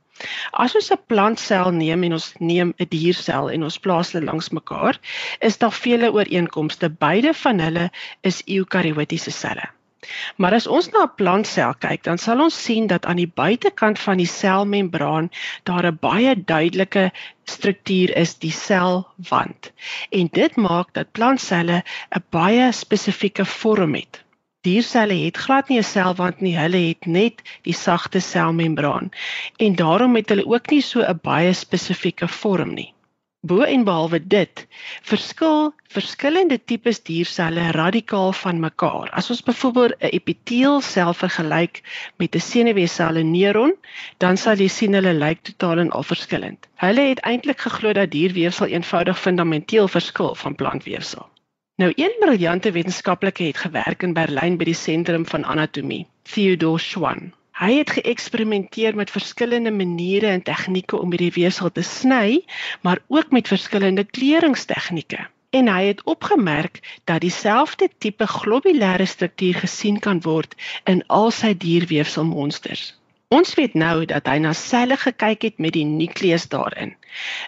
As 0.50 0.74
ons 0.74 0.90
'n 0.92 1.04
plantsel 1.06 1.70
neem 1.70 2.02
en 2.02 2.12
ons 2.12 2.32
neem 2.38 2.74
'n 2.78 2.86
diersel 2.88 3.50
en 3.50 3.62
ons 3.62 3.78
plaas 3.78 4.12
hulle 4.12 4.24
langs 4.24 4.48
mekaar, 4.50 5.00
is 5.40 5.58
daar 5.58 5.72
vele 5.72 6.12
ooreenkomste. 6.12 6.90
Beide 6.90 7.34
van 7.34 7.58
hulle 7.58 7.90
is 8.20 8.42
eukariotiese 8.46 9.30
selle. 9.30 9.70
Maar 10.36 10.54
as 10.58 10.66
ons 10.66 10.88
na 10.92 11.02
'n 11.04 11.14
plantsel 11.20 11.74
kyk, 11.84 12.02
dan 12.08 12.18
sal 12.18 12.40
ons 12.46 12.62
sien 12.64 12.86
dat 12.86 13.04
aan 13.06 13.20
die 13.22 13.32
buitekant 13.42 13.98
van 13.98 14.16
die 14.22 14.26
selmembraan 14.26 15.30
daar 15.68 15.86
'n 15.86 15.98
baie 16.00 16.34
duidelike 16.44 17.04
struktuur 17.44 18.16
is, 18.16 18.34
die 18.38 18.50
selwand. 18.50 19.72
En 20.10 20.28
dit 20.32 20.56
maak 20.56 20.92
dat 20.92 21.12
plantselle 21.12 21.82
'n 22.16 22.24
baie 22.30 22.72
spesifieke 22.72 23.44
vorm 23.44 23.94
het. 23.94 24.24
Dierselle 24.62 25.14
het 25.24 25.36
glad 25.36 25.68
nie 25.68 25.78
'n 25.78 25.82
selwand 25.82 26.40
nie, 26.40 26.56
hulle 26.58 26.82
het 26.88 27.06
net 27.06 27.42
die 27.62 27.74
sagte 27.74 28.20
selmembraan. 28.20 29.10
En 29.56 29.74
daarom 29.74 30.16
het 30.16 30.28
hulle 30.28 30.46
ook 30.46 30.70
nie 30.70 30.82
so 30.82 31.00
'n 31.00 31.18
baie 31.22 31.52
spesifieke 31.52 32.28
vorm 32.28 32.74
nie. 32.74 32.92
Bo 33.50 33.64
en 33.66 33.82
behalwe 33.82 34.20
dit, 34.32 34.60
verskil 35.10 35.72
verskillende 35.90 36.58
tipes 36.70 37.00
dierselle 37.08 37.64
radikaal 37.74 38.30
van 38.40 38.60
mekaar. 38.62 39.10
As 39.18 39.30
ons 39.34 39.42
byvoorbeeld 39.48 39.96
'n 39.98 40.12
epiteelsel 40.18 41.10
vergelyk 41.22 41.80
met 42.22 42.36
'n 42.36 42.44
senuweesel 42.50 43.18
en 43.22 43.32
neuron, 43.32 43.74
dan 44.18 44.36
sal 44.36 44.62
jy 44.62 44.68
sien 44.68 44.94
hulle 44.94 45.14
lyk 45.24 45.42
totaal 45.42 45.78
en 45.78 45.90
al 45.90 46.06
verskillend. 46.12 46.68
Hulle 46.84 47.08
het 47.08 47.24
eintlik 47.32 47.60
geglo 47.66 47.92
dat 47.92 48.14
dierweefsel 48.14 48.66
eenvoudig 48.66 49.20
fundamenteel 49.20 49.88
verskil 49.88 50.34
van 50.34 50.54
plantweefsel. 50.54 51.28
Nou 51.76 51.92
een 51.96 52.14
briljante 52.20 52.70
wetenskaplike 52.70 53.42
het 53.42 53.56
gewerk 53.56 54.02
in 54.02 54.12
Berlyn 54.12 54.56
by 54.56 54.64
die 54.64 54.80
sentrum 54.86 55.26
van 55.26 55.44
anatomie, 55.44 56.06
Theodor 56.22 56.80
Schwann. 56.80 57.32
Hy 57.52 57.74
het 57.76 57.90
geëksperimenteer 57.90 58.96
met 58.96 59.10
verskillende 59.10 59.70
maniere 59.70 60.26
en 60.26 60.42
tegnieke 60.42 60.96
om 60.96 61.10
hierdie 61.12 61.34
weefsel 61.34 61.72
te 61.72 61.82
sny, 61.84 62.44
maar 62.80 63.02
ook 63.08 63.30
met 63.30 63.48
verskillende 63.48 64.04
kleuringstegnieke. 64.04 65.26
En 65.50 65.68
hy 65.68 65.82
het 65.90 66.02
opgemerk 66.08 66.80
dat 67.04 67.20
dieselfde 67.20 67.90
tipe 67.98 68.26
globulêre 68.26 69.06
struktuur 69.06 69.54
gesien 69.54 69.98
kan 70.00 70.22
word 70.24 70.56
in 70.84 71.04
al 71.06 71.30
sy 71.30 71.52
dierweefselmonsters. 71.52 72.86
Ons 73.28 73.54
weet 73.56 73.74
nou 73.74 74.04
dat 74.08 74.26
hy 74.28 74.38
na 74.44 74.52
selle 74.56 74.96
gekyk 75.00 75.44
het 75.48 75.60
met 75.64 75.76
die 75.76 75.84
nukleus 75.88 76.48
daarin. 76.52 76.96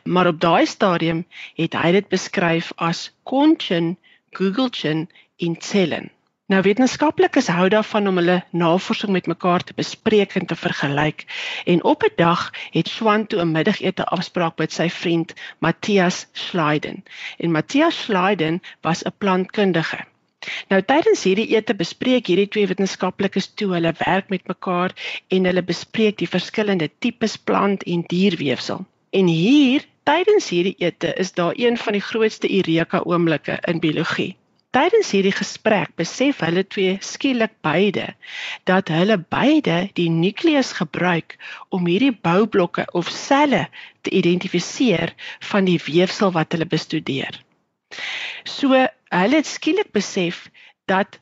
Maar 0.05 0.31
op 0.33 0.41
daai 0.41 0.67
stadium 0.67 1.25
het 1.61 1.77
hy 1.81 1.91
dit 1.97 2.09
beskryf 2.13 2.73
as 2.77 3.09
conchin, 3.29 3.97
googlechin 4.37 5.09
en 5.37 5.57
cellen. 5.61 6.14
Nou 6.53 6.59
wetenskaplikes 6.61 7.47
hou 7.49 7.71
daarvan 7.73 8.09
om 8.11 8.19
hulle 8.21 8.35
navorsing 8.63 9.13
met 9.17 9.29
mekaar 9.33 9.63
te 9.65 9.73
bespreek 9.77 10.35
en 10.37 10.45
te 10.47 10.57
vergelyk. 10.63 11.25
En 11.65 11.81
op 11.85 12.03
'n 12.05 12.13
dag 12.17 12.43
het 12.75 12.89
Swan 12.89 13.27
toe 13.27 13.41
'n 13.41 13.53
middagete 13.53 14.05
afspraak 14.05 14.59
met 14.59 14.73
sy 14.73 14.89
vriend 14.91 15.33
Matthias 15.59 16.27
Schleiden. 16.33 17.05
En 17.39 17.51
Matthias 17.51 18.03
Schleiden 18.03 18.61
was 18.81 19.05
'n 19.05 19.15
plantkundige. 19.19 20.05
Nou 20.69 20.83
tydens 20.83 21.23
hierdie 21.23 21.49
ete 21.57 21.75
bespreek 21.75 22.27
hierdie 22.27 22.49
twee 22.49 22.67
wetenskaplikes 22.67 23.51
toe 23.55 23.73
hulle 23.73 23.95
werk 24.05 24.29
met 24.29 24.47
mekaar 24.47 24.93
en 25.29 25.45
hulle 25.45 25.63
bespreek 25.63 26.19
die 26.19 26.29
verskillende 26.29 26.91
tipes 26.99 27.37
plant 27.37 27.83
en 27.83 28.05
dierweefsel. 28.07 28.85
En 29.11 29.27
hier 29.27 29.85
tydens 30.03 30.49
hierdie 30.49 30.77
ete 30.79 31.15
is 31.15 31.33
daar 31.33 31.53
een 31.57 31.77
van 31.79 31.93
die 31.93 32.07
grootste 32.13 32.57
eureka 32.57 32.99
oomblikke 33.05 33.59
in 33.67 33.81
biologie. 33.81 34.37
Tydens 34.75 35.13
hierdie 35.15 35.35
gesprek 35.35 35.93
besef 36.01 36.41
hulle 36.43 36.65
twee 36.67 36.97
skielik 37.09 37.53
beide 37.63 38.09
dat 38.71 38.91
hulle 38.91 39.21
beide 39.37 39.77
die 40.01 40.09
nukleus 40.11 40.73
gebruik 40.81 41.37
om 41.71 41.87
hierdie 41.87 42.15
boublokke 42.27 42.89
of 43.01 43.13
selle 43.15 43.69
te 44.03 44.11
identifiseer 44.11 45.15
van 45.53 45.71
die 45.71 45.79
weefsel 45.87 46.35
wat 46.35 46.57
hulle 46.57 46.67
bestudeer. 46.67 47.39
So 48.43 48.75
hulle 48.75 49.39
het 49.39 49.53
skielik 49.53 49.95
besef 49.95 50.49
dat 50.91 51.21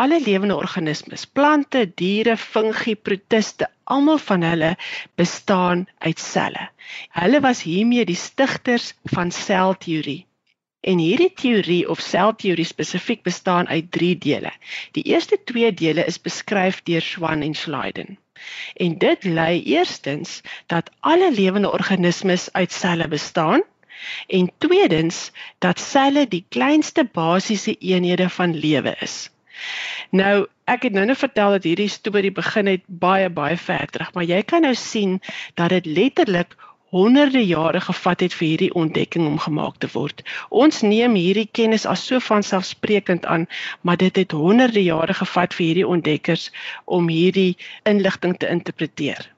alle 0.00 0.20
lewende 0.20 0.56
organismes, 0.60 1.24
plante, 1.24 1.86
diere, 1.96 2.36
fungi, 2.36 2.94
protiste, 2.96 3.68
almal 3.84 4.20
van 4.28 4.44
hulle 4.44 4.74
bestaan 5.20 5.88
uit 5.98 6.20
selle. 6.20 6.68
Hulle 7.16 7.40
was 7.44 7.64
hiermee 7.64 8.04
die 8.04 8.16
stigters 8.28 8.92
van 9.16 9.32
selteorie. 9.32 10.26
En 10.80 10.98
hierdie 10.98 11.32
teorie 11.36 11.88
of 11.88 12.00
selteorie 12.00 12.64
spesifiek 12.64 13.22
bestaan 13.22 13.68
uit 13.68 13.90
3 13.92 14.18
dele. 14.18 14.52
Die 14.96 15.02
eerste 15.02 15.38
2 15.44 15.74
dele 15.74 16.04
is 16.04 16.20
beskryf 16.20 16.82
deur 16.82 17.02
Schwann 17.02 17.42
en 17.42 17.54
Schleiden. 17.54 18.18
En 18.74 18.98
dit 18.98 19.24
lei 19.24 19.62
eerstens 19.62 20.40
dat 20.66 20.90
alle 21.00 21.32
lewende 21.32 21.72
organismes 21.72 22.52
uit 22.52 22.72
selle 22.72 23.08
bestaan 23.08 23.62
en 24.26 24.52
tweedens 24.58 25.30
dat 25.58 25.80
selle 25.80 26.28
die 26.28 26.44
kleinste 26.48 27.04
basiese 27.04 27.76
eenhede 27.78 28.28
van 28.28 28.56
lewe 28.56 28.96
is. 29.00 29.30
Nou, 30.10 30.46
ek 30.64 30.86
het 30.88 30.96
nou 30.96 31.04
net 31.04 31.20
vertel 31.20 31.50
dat 31.58 31.66
hierdie 31.68 31.90
storie 31.92 32.32
begin 32.32 32.70
het 32.70 32.86
baie 32.86 33.28
baie 33.28 33.56
ver 33.60 33.86
terug, 33.92 34.14
maar 34.14 34.24
jy 34.24 34.40
kan 34.42 34.64
nou 34.64 34.74
sien 34.74 35.18
dat 35.54 35.68
dit 35.76 35.86
letterlik 35.86 36.56
honderde 36.90 37.46
jare 37.46 37.80
gevat 37.80 38.20
het 38.20 38.34
vir 38.34 38.46
hierdie 38.48 38.74
ontdekking 38.74 39.26
om 39.26 39.38
gemaak 39.38 39.76
te 39.78 39.88
word. 39.92 40.22
Ons 40.50 40.82
neem 40.82 41.14
hierdie 41.14 41.48
kennis 41.58 41.86
as 41.86 42.06
so 42.06 42.18
vanselfsprekend 42.18 43.26
aan, 43.26 43.46
maar 43.80 43.96
dit 43.96 44.16
het 44.16 44.32
honderde 44.32 44.82
jare 44.82 45.14
gevat 45.14 45.54
vir 45.54 45.66
hierdie 45.66 45.90
ontdekkers 45.96 46.50
om 46.84 47.08
hierdie 47.08 47.56
inligting 47.84 48.36
te 48.38 48.50
interpreteer. 48.50 49.30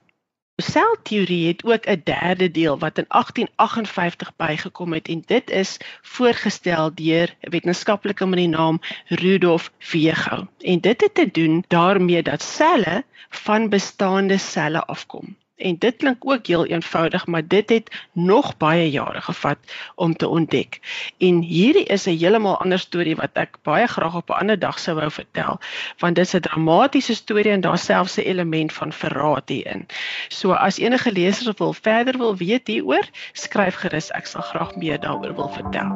Selteorie 0.62 1.46
het 1.48 1.64
ook 1.64 1.86
'n 1.86 2.00
derde 2.04 2.50
deel 2.50 2.78
wat 2.78 2.98
in 2.98 3.08
1858 3.08 4.32
bygekom 4.36 4.92
het 4.92 5.08
en 5.08 5.22
dit 5.26 5.50
is 5.50 5.76
voorgestel 6.02 6.94
deur 6.94 7.34
'n 7.40 7.50
wetenskaplike 7.50 8.26
met 8.26 8.38
die 8.38 8.48
naam 8.48 8.80
Rudolf 9.06 9.72
Virchow. 9.78 10.46
En 10.60 10.80
dit 10.80 11.00
het 11.00 11.14
te 11.14 11.28
doen 11.32 11.64
daarmee 11.68 12.22
dat 12.22 12.42
selle 12.42 13.04
van 13.28 13.68
bestaande 13.68 14.38
selle 14.38 14.84
afkom. 14.84 15.36
En 15.56 15.76
dit 15.78 15.96
klink 15.96 16.16
ook 16.20 16.46
heel 16.46 16.66
eenvoudig, 16.66 17.26
maar 17.26 17.46
dit 17.46 17.68
het 17.68 17.90
nog 18.12 18.56
baie 18.56 18.90
jare 18.90 19.20
gevat 19.20 19.58
om 19.94 20.16
te 20.16 20.28
ontdek. 20.28 20.80
En 21.18 21.40
hierdie 21.40 21.84
is 21.84 22.06
'n 22.06 22.16
heeltemal 22.16 22.58
ander 22.58 22.78
storie 22.78 23.16
wat 23.16 23.30
ek 23.32 23.56
baie 23.62 23.86
graag 23.86 24.14
op 24.14 24.30
'n 24.30 24.32
ander 24.32 24.58
dag 24.58 24.78
sou 24.78 24.96
wou 24.96 25.10
vertel, 25.10 25.60
want 25.98 26.14
dit 26.14 26.26
is 26.26 26.34
'n 26.34 26.40
dramatiese 26.40 27.14
storie 27.14 27.52
en 27.52 27.60
daar 27.60 27.78
selfs 27.78 28.16
'n 28.16 28.20
element 28.20 28.72
van 28.72 28.92
verraad 28.92 29.48
hierin. 29.48 29.86
So 30.28 30.52
as 30.52 30.78
enige 30.78 31.12
lesers 31.12 31.56
wil 31.58 31.72
verder 31.72 32.18
wil 32.18 32.36
weet 32.36 32.66
hieroor, 32.66 33.08
skryf 33.32 33.74
gerus, 33.74 34.10
ek 34.10 34.26
sal 34.26 34.42
graag 34.42 34.76
meer 34.76 35.00
daaroor 35.00 35.34
wil 35.34 35.48
vertel. 35.48 35.90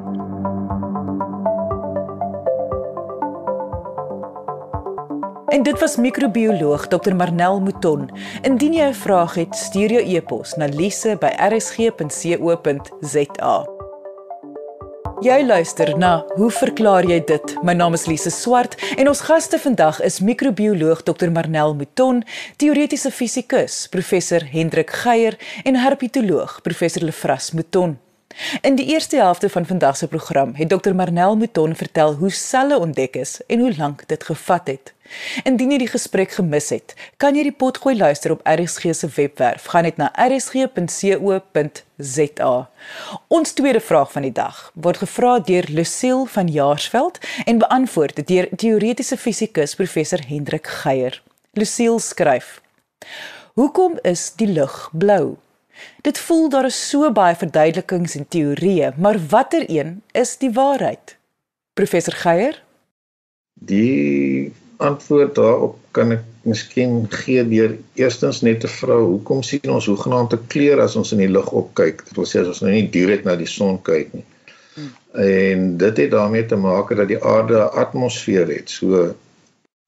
En 5.57 5.63
dit 5.63 5.79
was 5.81 5.97
microbioloog 5.97 6.87
Dr 6.87 7.15
Marnel 7.15 7.61
Mouton. 7.61 8.11
Indien 8.43 8.73
jy 8.73 8.87
'n 8.89 8.95
vraag 8.95 9.35
het, 9.35 9.55
stuur 9.57 9.91
jou 9.93 10.03
e-pos 10.17 10.55
na 10.55 10.67
lise@rsg.co.za. 10.67 11.17
Jy 15.21 15.45
luister 15.47 15.99
na 15.99 16.25
Hoe 16.35 16.51
verklaar 16.51 17.05
jy 17.05 17.25
dit? 17.25 17.57
My 17.63 17.73
naam 17.73 17.93
is 17.93 18.07
Lise 18.07 18.31
Swart 18.31 18.95
en 18.97 19.09
ons 19.09 19.21
gaste 19.21 19.59
vandag 19.59 20.03
is 20.03 20.21
microbioloog 20.21 21.03
Dr 21.03 21.31
Marnel 21.31 21.75
Mouton, 21.75 22.25
teoretiese 22.57 23.11
fisikus 23.11 23.87
professor 23.89 24.41
Hendrik 24.51 24.91
Geier 24.91 25.39
en 25.65 25.75
herpetoloog 25.77 26.63
professor 26.63 27.03
Lefras 27.03 27.51
Mouton. 27.51 28.06
In 28.61 28.75
die 28.75 28.87
eerste 28.87 29.17
helfte 29.17 29.49
van 29.49 29.67
vandag 29.67 29.97
se 29.97 30.09
program 30.09 30.55
het 30.55 30.69
Dr 30.69 30.95
Marnel 30.95 31.37
Mouton 31.37 31.77
vertel 31.77 32.15
hoe 32.15 32.31
selle 32.31 32.79
ontdek 32.79 33.17
is 33.17 33.41
en 33.47 33.59
hoe 33.59 33.77
lank 33.77 34.03
dit 34.07 34.25
gevat 34.25 34.67
het. 34.67 34.95
Indien 35.43 35.71
jy 35.71 35.79
die 35.79 35.89
gesprek 35.89 36.31
gemis 36.35 36.69
het, 36.75 36.95
kan 37.17 37.35
jy 37.37 37.43
die 37.47 37.55
potgooi 37.55 37.97
luister 37.97 38.31
op 38.35 38.41
RSG 38.45 38.83
se 38.95 39.09
webwerf. 39.15 39.65
Gaan 39.73 39.83
net 39.87 39.97
na 39.97 40.13
rsg.co.za. 40.27 40.71
Ons 43.29 43.53
tweede 43.53 43.81
vraag 43.81 44.13
van 44.13 44.23
die 44.27 44.35
dag 44.35 44.73
word 44.75 44.97
gevra 45.05 45.39
deur 45.39 45.65
Lucille 45.69 46.27
van 46.27 46.49
Jaarsveld 46.53 47.19
en 47.47 47.59
beantwoord 47.63 48.27
deur 48.29 48.49
teoretiese 48.57 49.17
fisikus 49.17 49.75
professor 49.79 50.21
Hendrik 50.29 50.67
Geier. 50.83 51.23
Lucille 51.53 52.01
skryf: 52.01 52.61
Hoekom 53.55 53.99
is 54.03 54.33
die 54.37 54.49
lug 54.53 54.91
blou? 54.93 55.37
Dit 56.03 56.19
voel 56.19 56.49
daar 56.49 56.69
is 56.69 56.89
so 56.89 57.11
baie 57.13 57.37
verduidelikings 57.37 58.15
en 58.17 58.29
teorieë, 58.29 58.93
maar 58.97 59.19
watter 59.29 59.65
een 59.69 60.03
is 60.13 60.37
die 60.39 60.53
waarheid? 60.53 61.17
Professor 61.75 62.15
Geier? 62.15 62.63
Die 63.55 64.53
antwoord 64.77 65.35
daarop 65.35 65.79
kan 65.97 66.13
ek 66.13 66.25
miskien 66.47 67.07
gee 67.11 67.43
deur 67.49 67.75
eerstens 67.99 68.43
net 68.47 68.61
te 68.63 68.71
vra 68.71 68.99
hoekom 69.01 69.43
sien 69.43 69.73
ons 69.73 69.89
hoegenaamde 69.91 70.39
kleur 70.53 70.83
as 70.85 70.97
ons 71.01 71.13
in 71.17 71.25
die 71.25 71.33
lug 71.33 71.49
opkyk? 71.51 72.05
Dit 72.09 72.21
wil 72.21 72.29
sê 72.29 72.43
as 72.43 72.51
ons 72.53 72.63
nou 72.65 72.73
nie 72.73 72.89
direk 72.93 73.25
na 73.27 73.37
die 73.41 73.51
son 73.51 73.81
kyk 73.87 74.13
nie. 74.15 74.25
Hmm. 74.77 74.93
En 75.27 75.69
dit 75.81 76.03
het 76.05 76.11
daarmee 76.13 76.47
te 76.47 76.59
maak 76.61 76.93
dat 76.97 77.09
die 77.09 77.23
aarde 77.23 77.57
'n 77.59 77.75
atmosfeer 77.83 78.47
het. 78.53 78.71
So 78.71 79.15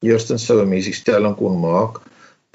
eerstens 0.01 0.45
sou 0.45 0.61
'n 0.61 0.69
mens 0.69 0.85
die 0.85 0.97
stelling 0.97 1.35
kon 1.35 1.59
maak 1.59 2.01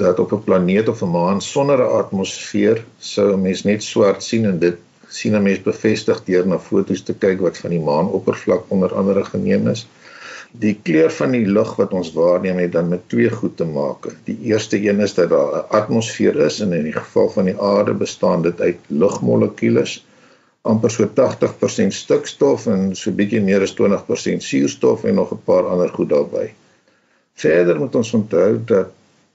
dat 0.03 0.19
op 0.19 0.33
'n 0.33 0.45
planeet 0.45 0.89
of 0.89 1.03
'n 1.03 1.11
maan 1.11 1.41
sonder 1.41 1.79
'n 1.79 1.97
atmosfeer 2.03 2.85
sou 2.99 3.27
'n 3.33 3.43
mens 3.43 3.63
net 3.63 3.83
swart 3.83 4.23
sien 4.23 4.45
en 4.45 4.59
dit 4.59 4.77
sien 5.09 5.35
'n 5.35 5.43
mens 5.43 5.63
bevestig 5.63 6.25
deur 6.25 6.47
na 6.47 6.59
foto's 6.59 7.03
te 7.03 7.15
kyk 7.25 7.41
wat 7.41 7.59
van 7.59 7.71
die 7.71 7.85
maanoppervlak 7.91 8.65
onder 8.69 8.95
andere 8.95 9.25
geneem 9.25 9.69
is. 9.69 9.87
Die 10.51 10.81
kleur 10.83 11.11
van 11.11 11.31
die 11.31 11.47
lig 11.47 11.77
wat 11.77 11.93
ons 11.93 12.13
waarneem 12.13 12.59
het 12.59 12.73
dan 12.73 12.89
met 12.89 13.09
twee 13.09 13.31
goed 13.31 13.57
te 13.57 13.65
maak. 13.65 14.09
Die 14.25 14.39
eerste 14.43 14.89
een 14.89 15.01
is 15.01 15.15
dat 15.15 15.29
daar 15.29 15.53
'n 15.55 15.69
atmosfeer 15.69 16.37
is 16.37 16.61
en 16.61 16.73
in 16.73 16.83
die 16.83 16.99
geval 17.03 17.29
van 17.29 17.45
die 17.45 17.61
aarde 17.61 17.95
bestaan 17.95 18.43
dit 18.43 18.61
uit 18.61 18.79
lugmolekules 18.87 20.05
amper 20.63 20.91
so 20.91 21.07
80% 21.07 21.93
stikstof 21.93 22.67
en 22.67 22.97
so 22.97 23.11
bietjie 23.11 23.41
meer 23.41 23.61
as 23.61 23.75
20% 23.75 24.43
suurstof 24.43 25.05
en 25.05 25.15
nog 25.15 25.33
'n 25.33 25.43
paar 25.45 25.67
ander 25.67 25.89
goed 25.89 26.09
daarbey. 26.09 26.55
Verder 27.35 27.79
moet 27.79 27.95
ons 27.95 28.13
onthou 28.13 28.61
dat 28.65 28.87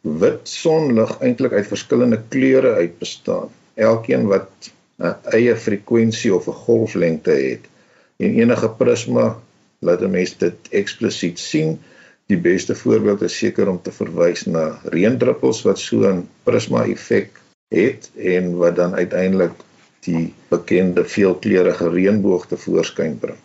wit 0.02 0.48
sonlig 0.48 1.12
eintlik 1.20 1.54
uit 1.54 1.68
verskillende 1.68 2.22
kleure 2.28 2.74
uit 2.74 2.98
bestaan. 3.00 3.50
Elkeen 3.74 4.28
wat 4.28 4.72
'n 5.00 5.16
eie 5.36 5.56
frekwensie 5.56 6.36
of 6.36 6.48
'n 6.48 6.62
golflengte 6.66 7.32
het. 7.32 7.64
En 8.18 8.40
enige 8.40 8.70
prisma 8.70 9.38
laat 9.80 10.02
'n 10.02 10.12
mens 10.12 10.38
dit 10.38 10.56
eksplisiet 10.70 11.40
sien. 11.40 11.80
Die 12.26 12.38
beste 12.38 12.76
voorbeeld 12.76 13.22
is 13.22 13.38
seker 13.38 13.68
om 13.68 13.82
te 13.82 13.92
verwys 13.92 14.46
na 14.46 14.80
reendruppels 14.84 15.62
wat 15.62 15.80
so 15.80 16.08
'n 16.08 16.28
prisma 16.44 16.86
effek 16.86 17.30
het 17.68 18.12
en 18.16 18.56
wat 18.58 18.76
dan 18.76 18.96
uiteindelik 18.96 19.52
die 20.00 20.34
bekende 20.48 21.06
veelkleurige 21.06 21.90
reënboog 21.90 22.48
te 22.48 22.58
voorskyn 22.58 23.20
bring. 23.20 23.38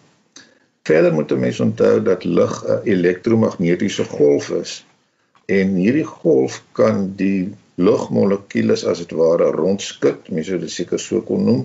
Verder 0.83 1.13
moet 1.13 1.33
'n 1.33 1.39
mens 1.39 1.61
onthou 1.61 2.03
dat 2.03 2.25
lig 2.25 2.65
'n 2.67 2.81
elektromagnetiese 2.85 4.05
golf 4.05 4.51
is 4.51 4.85
en 5.47 5.77
hierdie 5.77 6.07
golf 6.09 6.63
kan 6.73 7.15
die 7.19 7.55
lugmolekules 7.77 8.85
as 8.87 9.03
dit 9.03 9.13
ware 9.19 9.51
rondskud, 9.53 10.31
mense 10.31 10.55
sou 10.55 10.61
dit 10.63 10.73
seker 10.73 11.01
so 11.03 11.21
kon 11.27 11.45
noem, 11.45 11.65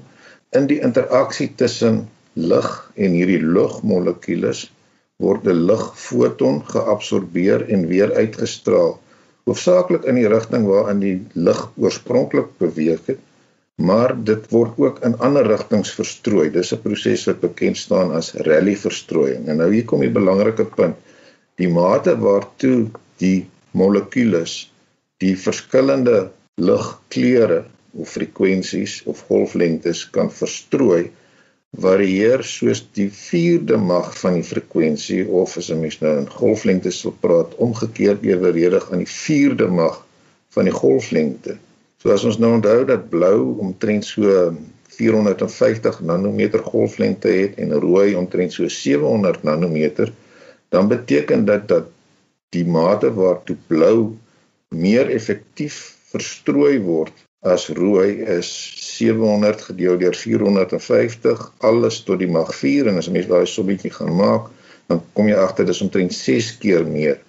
in 0.57 0.67
die 0.67 0.79
interaksie 0.85 1.51
tussen 1.55 2.07
lig 2.33 2.69
en 2.95 3.15
hierdie 3.17 3.41
lugmolekules 3.43 4.65
word 5.19 5.47
'n 5.47 5.65
ligfoton 5.69 6.61
geabsorbeer 6.73 7.67
en 7.69 7.87
weer 7.87 8.13
uitgestraal, 8.15 8.97
hoofsaaklik 9.45 10.05
in 10.05 10.15
die 10.15 10.29
rigting 10.31 10.65
waarin 10.67 11.01
die 11.03 11.17
lig 11.35 11.61
oorspronklik 11.77 12.55
beweeg 12.61 13.01
het, 13.11 13.19
maar 13.79 14.13
dit 14.31 14.47
word 14.51 14.77
ook 14.77 14.99
in 15.07 15.15
ander 15.23 15.47
rigtings 15.47 15.91
verstrooi. 15.95 16.49
Dis 16.51 16.73
'n 16.73 16.81
proses 16.83 17.25
wat 17.27 17.39
bekend 17.39 17.77
staan 17.77 18.11
as 18.11 18.33
Rayleigh-verstrooiing. 18.33 19.47
En 19.47 19.57
nou 19.57 19.71
hier 19.73 19.85
kom 19.85 20.01
die 20.01 20.11
belangrike 20.19 20.65
punt. 20.65 20.95
Die 21.55 21.69
mate 21.69 22.17
waartoe 22.19 22.89
die 23.17 23.47
molekules 23.71 24.71
die 25.23 25.35
verskillende 25.37 26.29
ligkleure 26.59 27.63
of 27.91 28.09
frekwensies 28.09 29.01
of 29.05 29.23
golflengtes 29.27 30.05
kan 30.15 30.31
verstrooi 30.31 31.09
varieer 31.77 32.41
soos 32.43 32.81
die 32.97 33.09
4de 33.13 33.77
mag 33.77 34.09
van 34.17 34.39
die 34.39 34.45
frekwensie 34.45 35.21
of 35.41 35.57
as 35.57 35.69
'n 35.69 35.81
mens 35.81 35.99
nou 36.01 36.17
in 36.17 36.29
golflengtes 36.29 37.03
wil 37.03 37.15
praat 37.21 37.55
omgekeerd 37.55 38.23
eweredig 38.23 38.91
aan 38.91 39.03
die 39.05 39.13
4de 39.13 39.67
mag 39.67 40.05
van 40.49 40.63
die 40.65 40.73
golflengte. 40.73 41.57
So 42.01 42.11
as 42.11 42.23
ons 42.23 42.39
nou 42.39 42.53
onthou 42.53 42.85
dat 42.85 43.09
blou 43.09 43.59
omtrent 43.59 44.05
so 44.05 44.55
450 44.87 46.01
nanometer 46.01 46.59
golflengte 46.59 47.27
het 47.27 47.55
en 47.57 47.73
rooi 47.73 48.15
omtrent 48.15 48.53
so 48.53 48.67
700 48.67 49.43
nanometer, 49.43 50.11
dan 50.69 50.87
beteken 50.87 51.45
dit 51.45 51.67
dat 51.67 51.85
die 52.55 52.65
mate 52.65 53.11
waartoe 53.13 53.57
blou 53.69 54.15
meer 54.73 55.09
effektief 55.13 55.79
verstrooi 56.11 56.77
word 56.85 57.13
as 57.45 57.69
rooi 57.71 58.19
is 58.37 58.49
700 58.97 59.61
gedeel 59.69 59.99
deur 60.01 60.15
450 60.17 61.45
alles 61.69 62.01
tot 62.07 62.19
die 62.19 62.27
mag 62.27 62.49
4 62.55 62.89
en 62.91 62.99
as 62.99 63.07
jy 63.07 63.15
mens 63.15 63.29
daai 63.29 63.47
sommetjie 63.47 63.93
gaan 63.95 64.11
maak 64.17 64.49
dan 64.89 65.01
kom 65.13 65.29
jy 65.29 65.37
agter 65.37 65.67
dis 65.69 65.81
omtrent 65.85 66.15
6 66.15 66.49
keer 66.61 66.85
meer. 66.89 67.19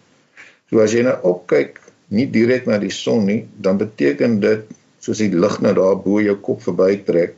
So 0.70 0.80
as 0.80 0.94
jy 0.96 1.04
nou 1.04 1.16
opkyk 1.30 1.78
nie 2.16 2.26
direk 2.32 2.66
na 2.66 2.80
die 2.80 2.92
son 2.94 3.26
nie, 3.28 3.42
dan 3.54 3.78
beteken 3.78 4.40
dit 4.42 4.64
soos 5.04 5.20
die 5.20 5.30
lig 5.34 5.58
nou 5.62 5.74
daar 5.76 5.98
bo 6.00 6.22
jou 6.24 6.34
kop 6.40 6.64
verby 6.64 6.96
trek, 7.06 7.36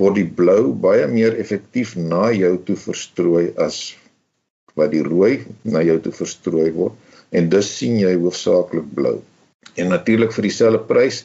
word 0.00 0.16
die 0.18 0.28
blou 0.38 0.72
baie 0.86 1.06
meer 1.10 1.36
effektief 1.42 1.94
na 1.98 2.30
jou 2.34 2.54
toe 2.66 2.78
verstrooi 2.78 3.50
as 3.60 3.82
wat 4.78 4.94
die 4.94 5.04
rooi 5.06 5.44
na 5.70 5.82
jou 5.86 5.98
toe 6.02 6.14
verstrooi 6.14 6.70
word 6.74 7.03
en 7.34 7.48
dus 7.52 7.70
sien 7.78 7.98
jy 7.98 8.14
hoofsaaklik 8.14 8.90
blou. 8.94 9.16
En 9.74 9.90
natuurlik 9.90 10.32
vir 10.36 10.46
dieselfde 10.48 10.82
prys 10.88 11.24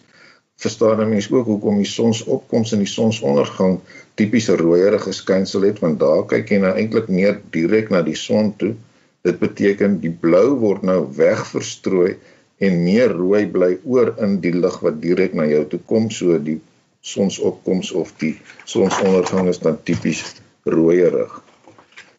verstaan 0.59 1.01
'n 1.01 1.09
mens 1.09 1.31
ook 1.31 1.45
hoekom 1.45 1.77
die 1.77 1.91
sonsopkoms 1.91 2.71
en 2.73 2.81
die 2.83 2.93
sonsondergang 2.93 3.79
tipies 4.15 4.49
'n 4.49 4.57
rooierige 4.57 5.11
skynsel 5.11 5.61
het 5.69 5.79
want 5.79 5.99
daar 5.99 6.25
kyk 6.25 6.49
jy 6.49 6.59
nou 6.59 6.73
eintlik 6.75 7.07
meer 7.07 7.41
direk 7.51 7.89
na 7.89 8.01
die 8.01 8.15
son 8.15 8.55
toe. 8.57 8.73
Dit 9.21 9.39
beteken 9.39 9.99
die 9.99 10.11
blou 10.11 10.57
word 10.59 10.81
nou 10.81 11.07
wegverstrooi 11.15 12.17
en 12.57 12.83
meer 12.83 13.11
rooi 13.11 13.45
bly 13.47 13.77
oor 13.83 14.15
in 14.17 14.39
die 14.39 14.53
lig 14.53 14.79
wat 14.79 15.01
direk 15.01 15.33
na 15.33 15.45
jou 15.45 15.65
toe 15.65 15.79
kom 15.85 16.09
so 16.09 16.39
die 16.39 16.59
sonsopkoms 17.01 17.91
of 17.91 18.11
die 18.17 18.35
sonsondergang 18.65 19.47
is 19.47 19.59
dan 19.59 19.77
tipies 19.83 20.35
rooierig. 20.63 21.41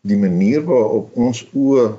Die 0.00 0.16
manier 0.16 0.62
waarop 0.64 1.10
ons 1.14 1.44
oë 1.52 1.90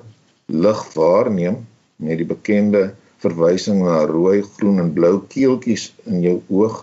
lig 0.47 0.93
waarneem 0.93 1.61
met 2.01 2.19
die 2.21 2.27
bekende 2.27 2.91
verwysing 3.21 3.83
na 3.85 4.01
rooi, 4.09 4.41
groen 4.57 4.81
en 4.81 4.93
blou 4.95 5.19
keeltjies 5.31 5.91
in 6.09 6.23
jou 6.25 6.39
oog. 6.49 6.81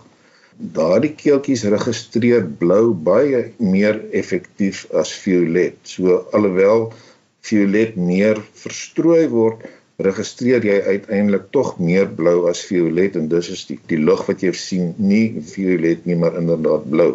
Daardie 0.75 1.13
keeltjies 1.15 1.65
registreer 1.71 2.47
blou 2.61 2.93
baie 2.93 3.45
meer 3.59 4.01
effektief 4.15 4.85
as 5.01 5.11
violet. 5.23 5.77
So 5.83 6.23
alhoewel 6.35 6.89
violet 7.47 7.95
meer 7.95 8.41
verstrooi 8.63 9.27
word, 9.31 9.63
registreer 9.99 10.63
jy 10.63 10.77
uiteindelik 10.85 11.49
tog 11.55 11.73
meer 11.83 12.07
blou 12.15 12.47
as 12.51 12.61
violet 12.67 13.17
en 13.19 13.27
dis 13.31 13.49
is 13.55 13.65
die 13.67 13.79
die 13.91 13.99
lig 13.99 14.21
wat 14.27 14.43
jy 14.43 14.53
sien 14.55 14.93
nie 15.11 15.41
violet 15.53 16.05
nie 16.07 16.15
maar 16.19 16.37
inderdaad 16.39 16.87
blou. 16.91 17.09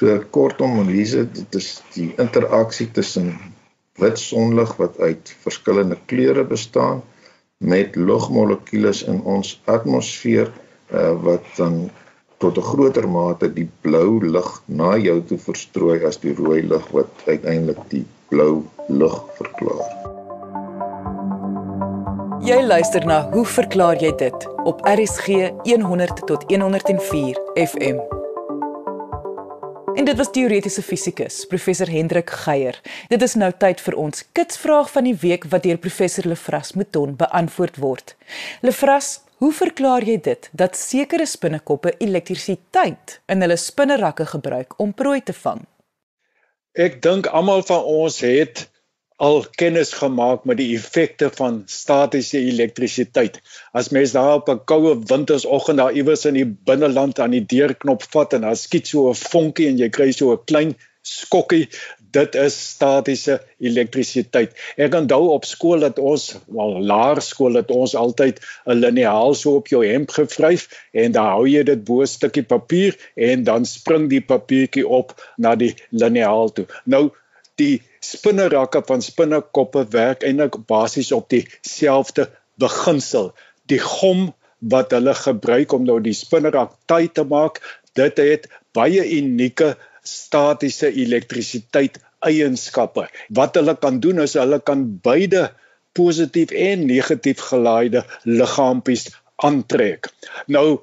So 0.00 0.16
kortom, 0.34 0.80
Elise, 0.82 1.26
dit 1.30 1.58
is 1.60 1.68
die 1.94 2.08
interaksie 2.18 2.88
tussen 2.96 3.34
wit 4.02 4.18
sonlig 4.18 4.76
wat 4.76 4.98
uit 4.98 5.34
verskillende 5.42 5.98
kleure 6.06 6.44
bestaan 6.44 7.02
met 7.58 7.96
lugmolekules 7.96 9.02
in 9.02 9.22
ons 9.22 9.60
atmosfeer 9.64 10.50
uh, 10.90 11.12
wat 11.22 11.44
dan 11.56 11.90
tot 12.38 12.56
'n 12.58 12.68
groter 12.70 13.08
mate 13.08 13.52
die 13.52 13.68
blou 13.80 14.20
lig 14.20 14.50
na 14.66 14.96
jou 14.96 15.22
toe 15.28 15.38
verstrooi 15.38 16.04
as 16.04 16.18
die 16.20 16.34
rooi 16.34 16.62
lig 16.62 16.88
wat 16.90 17.08
uiteindelik 17.26 17.78
die 17.88 18.04
blou 18.28 18.64
lig 18.88 19.16
verklaar. 19.38 19.92
Jy 22.44 22.60
luister 22.66 23.06
na 23.06 23.30
hoe 23.32 23.46
verklaar 23.46 23.96
jy 23.96 24.12
dit 24.20 24.48
op 24.64 24.84
RSG 24.84 25.48
100 25.64 26.26
tot 26.26 26.44
104 26.50 27.40
FM. 27.54 28.13
En 29.94 30.04
dit 30.04 30.16
was 30.16 30.30
teoretiese 30.30 30.82
fisikus, 30.82 31.44
professor 31.46 31.86
Hendrik 31.90 32.30
Geier. 32.30 32.80
Dit 33.08 33.22
is 33.22 33.36
nou 33.38 33.52
tyd 33.58 33.78
vir 33.80 33.94
ons 33.94 34.24
kitsvraag 34.34 34.88
van 34.90 35.06
die 35.06 35.14
week 35.22 35.46
wat 35.52 35.62
deur 35.62 35.78
professor 35.78 36.26
Lefras 36.26 36.72
Mouton 36.74 37.12
beantwoord 37.20 37.78
word. 37.78 38.14
Lefras, 38.66 39.20
hoe 39.38 39.52
verklaar 39.54 40.02
jy 40.02 40.16
dit 40.18 40.48
dat 40.50 40.74
sekere 40.76 41.26
spinnekoppe 41.30 41.94
elektrisiteit 42.02 43.20
in 43.30 43.46
hulle 43.46 43.56
spinnerakke 43.56 44.26
gebruik 44.32 44.74
om 44.82 44.90
prooi 44.98 45.20
te 45.22 45.36
vang? 45.44 45.62
Ek 46.74 46.98
dink 47.02 47.30
almal 47.30 47.62
van 47.62 47.86
ons 47.86 48.18
het 48.26 48.66
al 49.16 49.44
kennis 49.56 49.92
gemaak 49.94 50.44
met 50.44 50.58
die 50.58 50.72
effekte 50.76 51.30
van 51.38 51.62
statiese 51.70 52.38
elektrisiteit. 52.38 53.38
As 53.72 53.88
mens 53.94 54.12
daar 54.12 54.34
op 54.34 54.48
'n 54.48 54.64
koue 54.64 54.98
wintersoggend 55.06 55.78
daar 55.78 55.92
iewers 55.92 56.24
in 56.24 56.34
die 56.34 56.56
binneland 56.64 57.18
aan 57.18 57.30
die 57.30 57.46
deurknop 57.46 58.02
vat 58.02 58.32
en 58.32 58.40
daar 58.40 58.56
skiet 58.56 58.86
so 58.86 59.10
'n 59.10 59.14
vonkie 59.14 59.68
en 59.68 59.78
jy 59.78 59.88
kry 59.88 60.10
so 60.12 60.32
'n 60.32 60.44
klein 60.44 60.74
skokkie, 61.02 61.68
dit 62.14 62.34
is 62.34 62.54
statiese 62.70 63.40
elektrisiteit. 63.58 64.54
Ek 64.76 64.94
onthou 64.94 65.28
op 65.34 65.44
skool 65.44 65.82
dat 65.84 65.98
ons, 65.98 66.36
wel 66.46 66.82
laerskool 66.90 67.58
dat 67.58 67.70
ons 67.70 67.94
altyd 67.94 68.40
'n 68.66 68.78
liniaal 68.78 69.34
so 69.34 69.56
op 69.56 69.68
jou 69.68 69.82
hemp 69.86 70.10
gevryf 70.10 70.68
en 70.92 71.12
dan 71.12 71.26
hou 71.26 71.46
jy 71.48 71.62
dit 71.62 71.84
bo 71.84 72.00
'n 72.02 72.06
stukkie 72.06 72.42
papier 72.42 72.96
en 73.14 73.44
dan 73.44 73.64
spring 73.64 74.08
die 74.10 74.20
papiertjie 74.20 74.86
op 74.88 75.14
na 75.36 75.54
die 75.54 75.74
liniaal 75.90 76.52
toe. 76.52 76.66
Nou 76.84 77.10
die 77.60 77.82
spinnerakke 78.04 78.82
van 78.86 79.02
spinnekoppe 79.04 79.84
werk 79.94 80.24
eintlik 80.26 80.58
basies 80.70 81.12
op 81.12 81.28
dieselfde 81.32 82.28
beginsel. 82.60 83.32
Die 83.70 83.80
gom 83.82 84.32
wat 84.72 84.94
hulle 84.96 85.14
gebruik 85.18 85.72
om 85.76 85.84
nou 85.86 85.98
die 86.02 86.16
spinnerak 86.16 86.74
tyd 86.90 87.14
te 87.18 87.24
maak, 87.28 87.60
dit 87.94 88.18
het 88.18 88.48
baie 88.74 89.04
unieke 89.18 89.74
statiese 90.04 90.90
elektrisiteit 90.90 92.00
eienskappe. 92.24 93.06
Wat 93.36 93.56
hulle 93.58 93.76
kan 93.80 94.00
doen 94.00 94.24
is 94.24 94.36
hulle 94.40 94.60
kan 94.60 94.86
beide 95.04 95.50
positief 95.94 96.50
en 96.50 96.86
negatief 96.88 97.44
gelaaide 97.50 98.02
liggaampies 98.24 99.10
aantrek. 99.46 100.10
Nou 100.46 100.80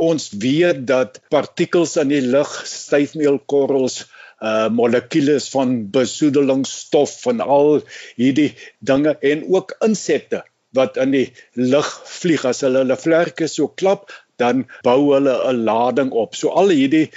ons 0.00 0.30
weet 0.42 0.86
dat 0.86 1.20
partikels 1.30 1.94
in 2.02 2.10
die 2.10 2.22
lug, 2.22 2.50
styfmeelkorrels, 2.66 4.04
uh 4.44 4.68
molekules 4.80 5.48
van 5.52 5.76
besoedelingsstof 5.94 7.20
van 7.26 7.40
al 7.40 7.80
hierdie 8.20 8.52
dinge 8.80 9.16
en 9.32 9.46
ook 9.48 9.76
insekte 9.86 10.42
wat 10.74 10.98
in 11.00 11.14
die 11.14 11.28
lug 11.54 11.88
vlieg 12.18 12.44
as 12.50 12.64
hulle 12.66 12.82
hulle 12.82 12.98
vlerke 12.98 13.48
so 13.50 13.70
klap 13.80 14.10
dan 14.42 14.66
bou 14.82 15.14
hulle 15.14 15.34
'n 15.52 15.64
lading 15.64 16.10
op. 16.10 16.34
So 16.34 16.50
al 16.50 16.74
hierdie 16.74 17.10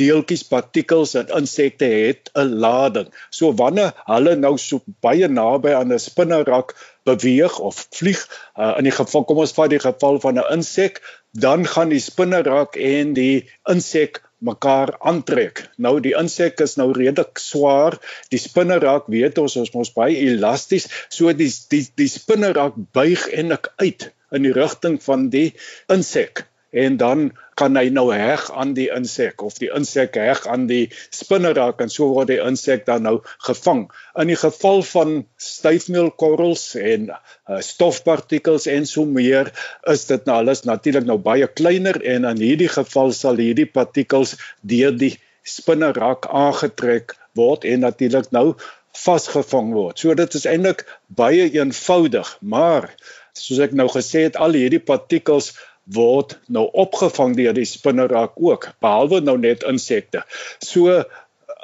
deeltjies, 0.00 0.42
partikels 0.50 1.14
en 1.14 1.30
insekte 1.38 1.86
het 1.86 2.30
'n 2.34 2.58
lading. 2.64 3.08
So 3.30 3.52
wanneer 3.54 3.92
hulle 4.10 4.34
nou 4.36 4.56
so 4.58 4.82
baie 5.00 5.28
naby 5.28 5.74
aan 5.74 5.92
'n 5.92 5.98
spinnerak 5.98 6.74
beweeg 7.04 7.58
of 7.58 7.86
vlieg, 7.90 8.20
uh, 8.58 8.74
in 8.78 8.84
die 8.84 8.96
geval 8.98 9.24
kom 9.24 9.38
ons 9.38 9.52
vat 9.52 9.70
die 9.70 9.78
geval 9.78 10.20
van 10.20 10.38
'n 10.38 10.52
insek, 10.56 11.00
dan 11.30 11.66
gaan 11.66 11.88
die 11.88 12.00
spinnerak 12.00 12.76
en 12.76 13.14
die 13.14 13.48
insek 13.70 14.22
mekaar 14.44 14.94
aantrek. 15.00 15.64
Nou 15.76 15.96
die 16.04 16.14
insek 16.18 16.60
is 16.64 16.76
nou 16.80 16.90
redelik 16.96 17.40
swaar. 17.42 17.98
Die 18.34 18.40
spinnerak 18.42 19.10
weet 19.12 19.38
ons 19.42 19.56
ons 19.60 19.74
mos 19.76 19.92
baie 19.96 20.16
elasties, 20.28 20.88
so 21.08 21.32
die 21.32 21.50
die 21.72 21.84
die 22.00 22.10
spinnerak 22.10 22.76
buig 22.96 23.28
en 23.32 23.56
ek 23.56 23.72
uit 23.82 24.10
in 24.34 24.48
die 24.48 24.56
rigting 24.56 24.98
van 25.02 25.30
die 25.32 25.48
insek 25.92 26.46
en 26.74 26.96
dan 26.98 27.28
kan 27.54 27.76
hy 27.78 27.86
nou 27.94 28.08
heg 28.10 28.48
aan 28.50 28.72
die 28.74 28.88
insek 28.94 29.42
of 29.46 29.60
die 29.62 29.70
insek 29.78 30.18
heg 30.18 30.42
aan 30.50 30.66
die 30.70 30.88
spinnerak 31.14 31.82
en 31.84 31.92
so 31.92 32.08
word 32.10 32.32
die 32.32 32.40
insek 32.42 32.82
dan 32.88 33.06
nou 33.06 33.20
gevang. 33.46 33.86
In 34.18 34.32
die 34.32 34.38
geval 34.40 34.82
van 34.90 35.14
styfmeelkorrels 35.38 36.64
en 36.80 37.10
uh, 37.14 37.60
stofpartikels 37.62 38.66
en 38.70 38.88
so 38.90 39.06
meer 39.06 39.52
is 39.90 40.06
dit 40.10 40.26
nou 40.26 40.40
alles 40.42 40.64
natuurlik 40.66 41.06
nou 41.06 41.20
baie 41.22 41.46
kleiner 41.46 42.00
en 42.02 42.26
in 42.34 42.42
hierdie 42.42 42.72
geval 42.72 43.14
sal 43.14 43.38
hierdie 43.38 43.70
partikels 43.70 44.34
deur 44.62 44.96
die 44.98 45.14
spinnerak 45.46 46.26
aangetrek 46.26 47.14
word 47.38 47.66
en 47.68 47.86
natuurlik 47.86 48.32
nou 48.34 48.54
vasgevang 48.94 49.72
word. 49.74 49.98
So 49.98 50.14
dit 50.14 50.34
is 50.38 50.46
eintlik 50.46 50.84
baie 51.06 51.46
eenvoudig, 51.50 52.36
maar 52.40 52.90
soos 53.34 53.62
ek 53.62 53.74
nou 53.74 53.88
gesê 53.90 54.28
het 54.28 54.38
al 54.38 54.54
hierdie 54.54 54.82
partikels 54.82 55.52
word 55.84 56.38
nou 56.48 56.64
opgevang 56.72 57.36
deur 57.36 57.56
die 57.56 57.68
spinnerak 57.68 58.38
ook 58.40 58.70
behalwe 58.84 59.20
nou 59.20 59.36
net 59.38 59.64
insekte. 59.68 60.24
So 60.64 61.02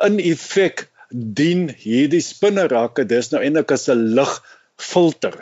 in 0.04 0.20
effek 0.20 0.88
dien 1.11 1.68
hierdie 1.83 2.22
spinnerakke 2.24 3.06
dis 3.09 3.33
nou 3.33 3.42
eintlik 3.42 3.72
as 3.72 3.88
'n 3.88 4.14
lugfilter. 4.18 5.40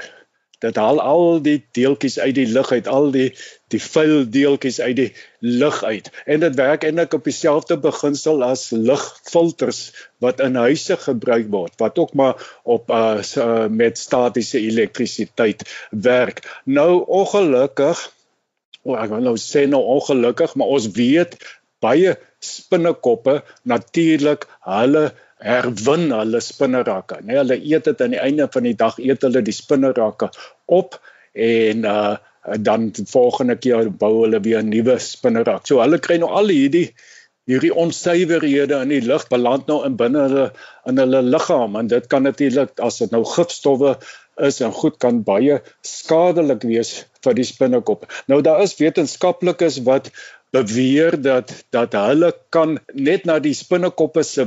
Dit 0.59 0.77
haal 0.77 0.99
al 1.01 1.39
die 1.43 1.61
deeltjies 1.73 2.19
uit 2.19 2.35
die 2.35 2.49
lug 2.51 2.73
uit, 2.73 2.89
al 2.89 3.13
die 3.15 3.29
die 3.71 3.81
vuil 3.83 4.25
deeltjies 4.27 4.81
uit 4.81 4.97
die 4.97 5.13
lug 5.39 5.85
uit. 5.85 6.11
En 6.27 6.41
dit 6.41 6.55
werk 6.57 6.85
eintlik 6.85 7.15
op 7.15 7.25
dieselfde 7.25 7.77
beginsel 7.79 8.43
as 8.43 8.71
lugfilters 8.71 9.93
wat 10.19 10.41
in 10.41 10.57
huise 10.57 10.97
gebruik 10.97 11.51
word, 11.51 11.75
wat 11.79 11.99
ook 11.99 12.15
maar 12.15 12.35
op 12.65 12.91
uh, 12.91 13.67
met 13.69 13.99
statiese 13.99 14.59
elektrisiteit 14.59 15.63
werk. 15.91 16.43
Nou 16.65 17.05
ongelukkig 17.07 18.18
oh, 18.89 18.99
ek 18.99 19.13
wil 19.13 19.25
nou 19.27 19.37
sê 19.41 19.67
nou 19.69 19.83
ongelukkig, 19.97 20.55
maar 20.57 20.75
ons 20.77 20.91
weet 20.97 21.37
baie 21.85 22.17
spinnekoppe 22.43 23.39
natuurlik 23.69 24.47
hulle 24.67 25.09
herwin 25.45 26.09
hulle 26.15 26.41
spinnerakke. 26.43 27.21
Nee, 27.23 27.39
hulle 27.39 27.59
eet 27.61 27.87
dit 27.91 28.01
aan 28.03 28.17
die 28.17 28.23
einde 28.23 28.49
van 28.55 28.67
die 28.67 28.75
dag 28.79 28.99
eet 28.99 29.23
hulle 29.27 29.45
die 29.47 29.55
spinnerakke 29.55 30.33
op 30.67 30.99
en 31.35 31.87
uh 31.87 32.17
dan 32.65 32.87
volgende 33.11 33.59
keer 33.61 33.91
bou 34.01 34.23
hulle 34.23 34.39
weer 34.41 34.63
'n 34.63 34.71
nuwe 34.73 34.95
spinnerak. 34.99 35.67
So 35.67 35.83
hulle 35.83 35.99
kry 35.99 36.17
nou 36.17 36.31
al 36.33 36.49
hierdie 36.49 36.95
hierdie 37.49 37.75
onsuiverhede 37.75 38.81
in 38.85 38.93
die 38.93 39.05
lug 39.05 39.27
beland 39.29 39.67
nou 39.67 39.83
in 39.87 39.97
binne 39.97 40.23
hulle 40.27 40.47
in 40.91 41.01
hulle 41.01 41.23
liggaam 41.25 41.77
en 41.81 41.87
dit 41.93 42.07
kan 42.13 42.23
natuurlik 42.23 42.81
as 42.85 43.01
dit 43.03 43.11
nou 43.11 43.23
gifstowwe 43.25 43.95
is 44.45 44.61
en 44.65 44.73
goed 44.75 44.99
kan 45.03 45.23
baie 45.27 45.61
skadelik 45.87 46.65
wees 46.69 46.93
vir 47.25 47.37
die 47.39 47.47
spinnekop. 47.47 48.07
Nou 48.31 48.41
daar 48.43 48.63
is 48.63 48.77
wetenskaplikes 48.79 49.83
wat 49.89 50.11
beweer 50.55 51.17
dat 51.23 51.53
dat 51.75 51.93
hulle 51.93 52.33
kan 52.55 52.79
net 52.95 53.27
na 53.29 53.39
die 53.39 53.55
spinnekoppe 53.57 54.25
se 54.25 54.47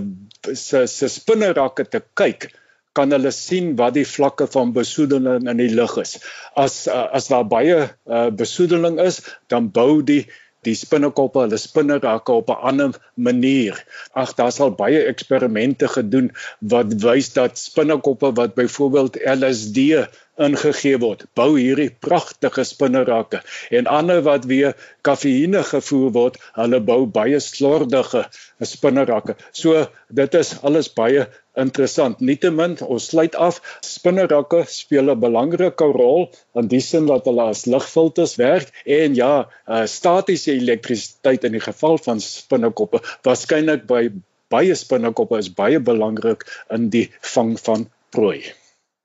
se 0.54 0.88
se 0.88 1.10
spinnerakke 1.10 1.86
te 1.86 2.02
kyk 2.18 2.50
kan 2.98 3.14
hulle 3.14 3.32
sien 3.32 3.76
wat 3.80 3.96
die 3.96 4.08
vlakke 4.08 4.48
van 4.52 4.74
besoedeling 4.76 5.48
in 5.48 5.62
die 5.62 5.72
lug 5.72 5.96
is. 6.02 6.18
As 6.56 6.88
as 6.92 7.30
daar 7.32 7.46
baie 7.48 7.78
uh, 7.88 8.30
besoedeling 8.36 9.00
is, 9.00 9.22
dan 9.48 9.70
bou 9.72 10.02
die 10.04 10.26
die 10.68 10.76
spinnekoppe 10.78 11.46
hulle 11.46 11.58
spinnerakke 11.58 12.32
op 12.32 12.50
'n 12.50 12.62
ander 12.72 12.98
manier. 13.16 13.78
Ag 14.14 14.34
daar's 14.40 14.60
al 14.60 14.76
baie 14.82 15.04
eksperimente 15.12 15.88
gedoen 15.88 16.32
wat 16.60 16.94
wys 17.04 17.34
dat 17.34 17.58
spinnekoppe 17.58 18.34
wat 18.42 18.54
byvoorbeeld 18.56 19.18
LSD 19.26 20.08
ingegee 20.42 20.98
word, 21.02 21.26
bou 21.38 21.50
hierdie 21.56 21.90
pragtige 22.04 22.64
spinnerakke 22.68 23.42
en 23.78 23.90
ander 23.92 24.22
wat 24.26 24.48
weer 24.50 24.74
kafeïne 25.08 25.62
gevoer 25.68 26.14
word, 26.16 26.40
hulle 26.58 26.80
bou 26.88 27.06
baie 27.06 27.40
slordige 27.44 28.26
spinnerakke. 28.66 29.38
So 29.52 29.86
dit 30.22 30.38
is 30.40 30.56
alles 30.62 30.92
baie 30.98 31.28
interessant. 31.60 32.22
Nietemin, 32.24 32.78
ons 32.86 33.10
sluit 33.12 33.36
af. 33.36 33.60
Spinnerakke 33.86 34.64
speel 34.72 35.12
'n 35.12 35.20
belangrike 35.20 35.88
rol 35.98 36.30
in 36.56 36.68
die 36.72 36.82
sin 36.82 37.08
dat 37.12 37.26
hulle 37.26 37.50
as 37.54 37.66
ligfilters 37.66 38.38
werk 38.40 38.72
en 38.86 39.16
ja, 39.16 39.34
uh, 39.68 39.86
statiese 39.86 40.54
elektrisiteit 40.54 41.44
in 41.44 41.58
die 41.58 41.66
geval 41.68 41.98
van 41.98 42.20
spinnekoppe 42.20 43.02
waarskynlik 43.24 43.88
by 43.88 44.10
baie 44.52 44.76
spinnekoppe 44.76 45.38
is 45.38 45.54
baie 45.56 45.80
belangrik 45.80 46.48
in 46.70 46.90
die 46.90 47.10
vang 47.36 47.58
van 47.60 47.90
prooi. 48.12 48.61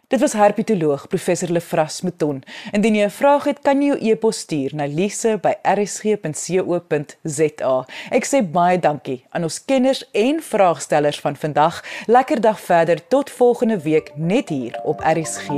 Dit 0.09 0.21
was 0.21 0.33
herpetoloog 0.33 1.09
professor 1.09 1.51
Lefras 1.51 2.01
Mouton. 2.01 2.43
Indien 2.73 2.95
jy 2.95 3.05
'n 3.05 3.11
vraag 3.11 3.45
het, 3.45 3.59
kan 3.63 3.83
jy 3.83 3.87
jou 3.87 3.99
e-pos 4.11 4.39
stuur 4.39 4.71
na 4.75 4.87
lise@rsg.co.za. 4.87 7.87
Ek 8.11 8.27
sê 8.27 8.51
baie 8.51 8.79
dankie 8.79 9.25
aan 9.31 9.43
ons 9.43 9.65
kenners 9.65 10.11
en 10.13 10.43
vraagstellers 10.43 11.21
van 11.21 11.37
vandag. 11.37 11.85
Lekker 12.07 12.41
dag 12.41 12.61
verder 12.61 13.09
tot 13.09 13.31
volgende 13.31 13.81
week 13.81 14.13
net 14.17 14.49
hier 14.49 14.81
op 14.85 15.01
RSG. 15.01 15.49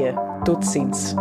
Totsiens. 0.45 1.15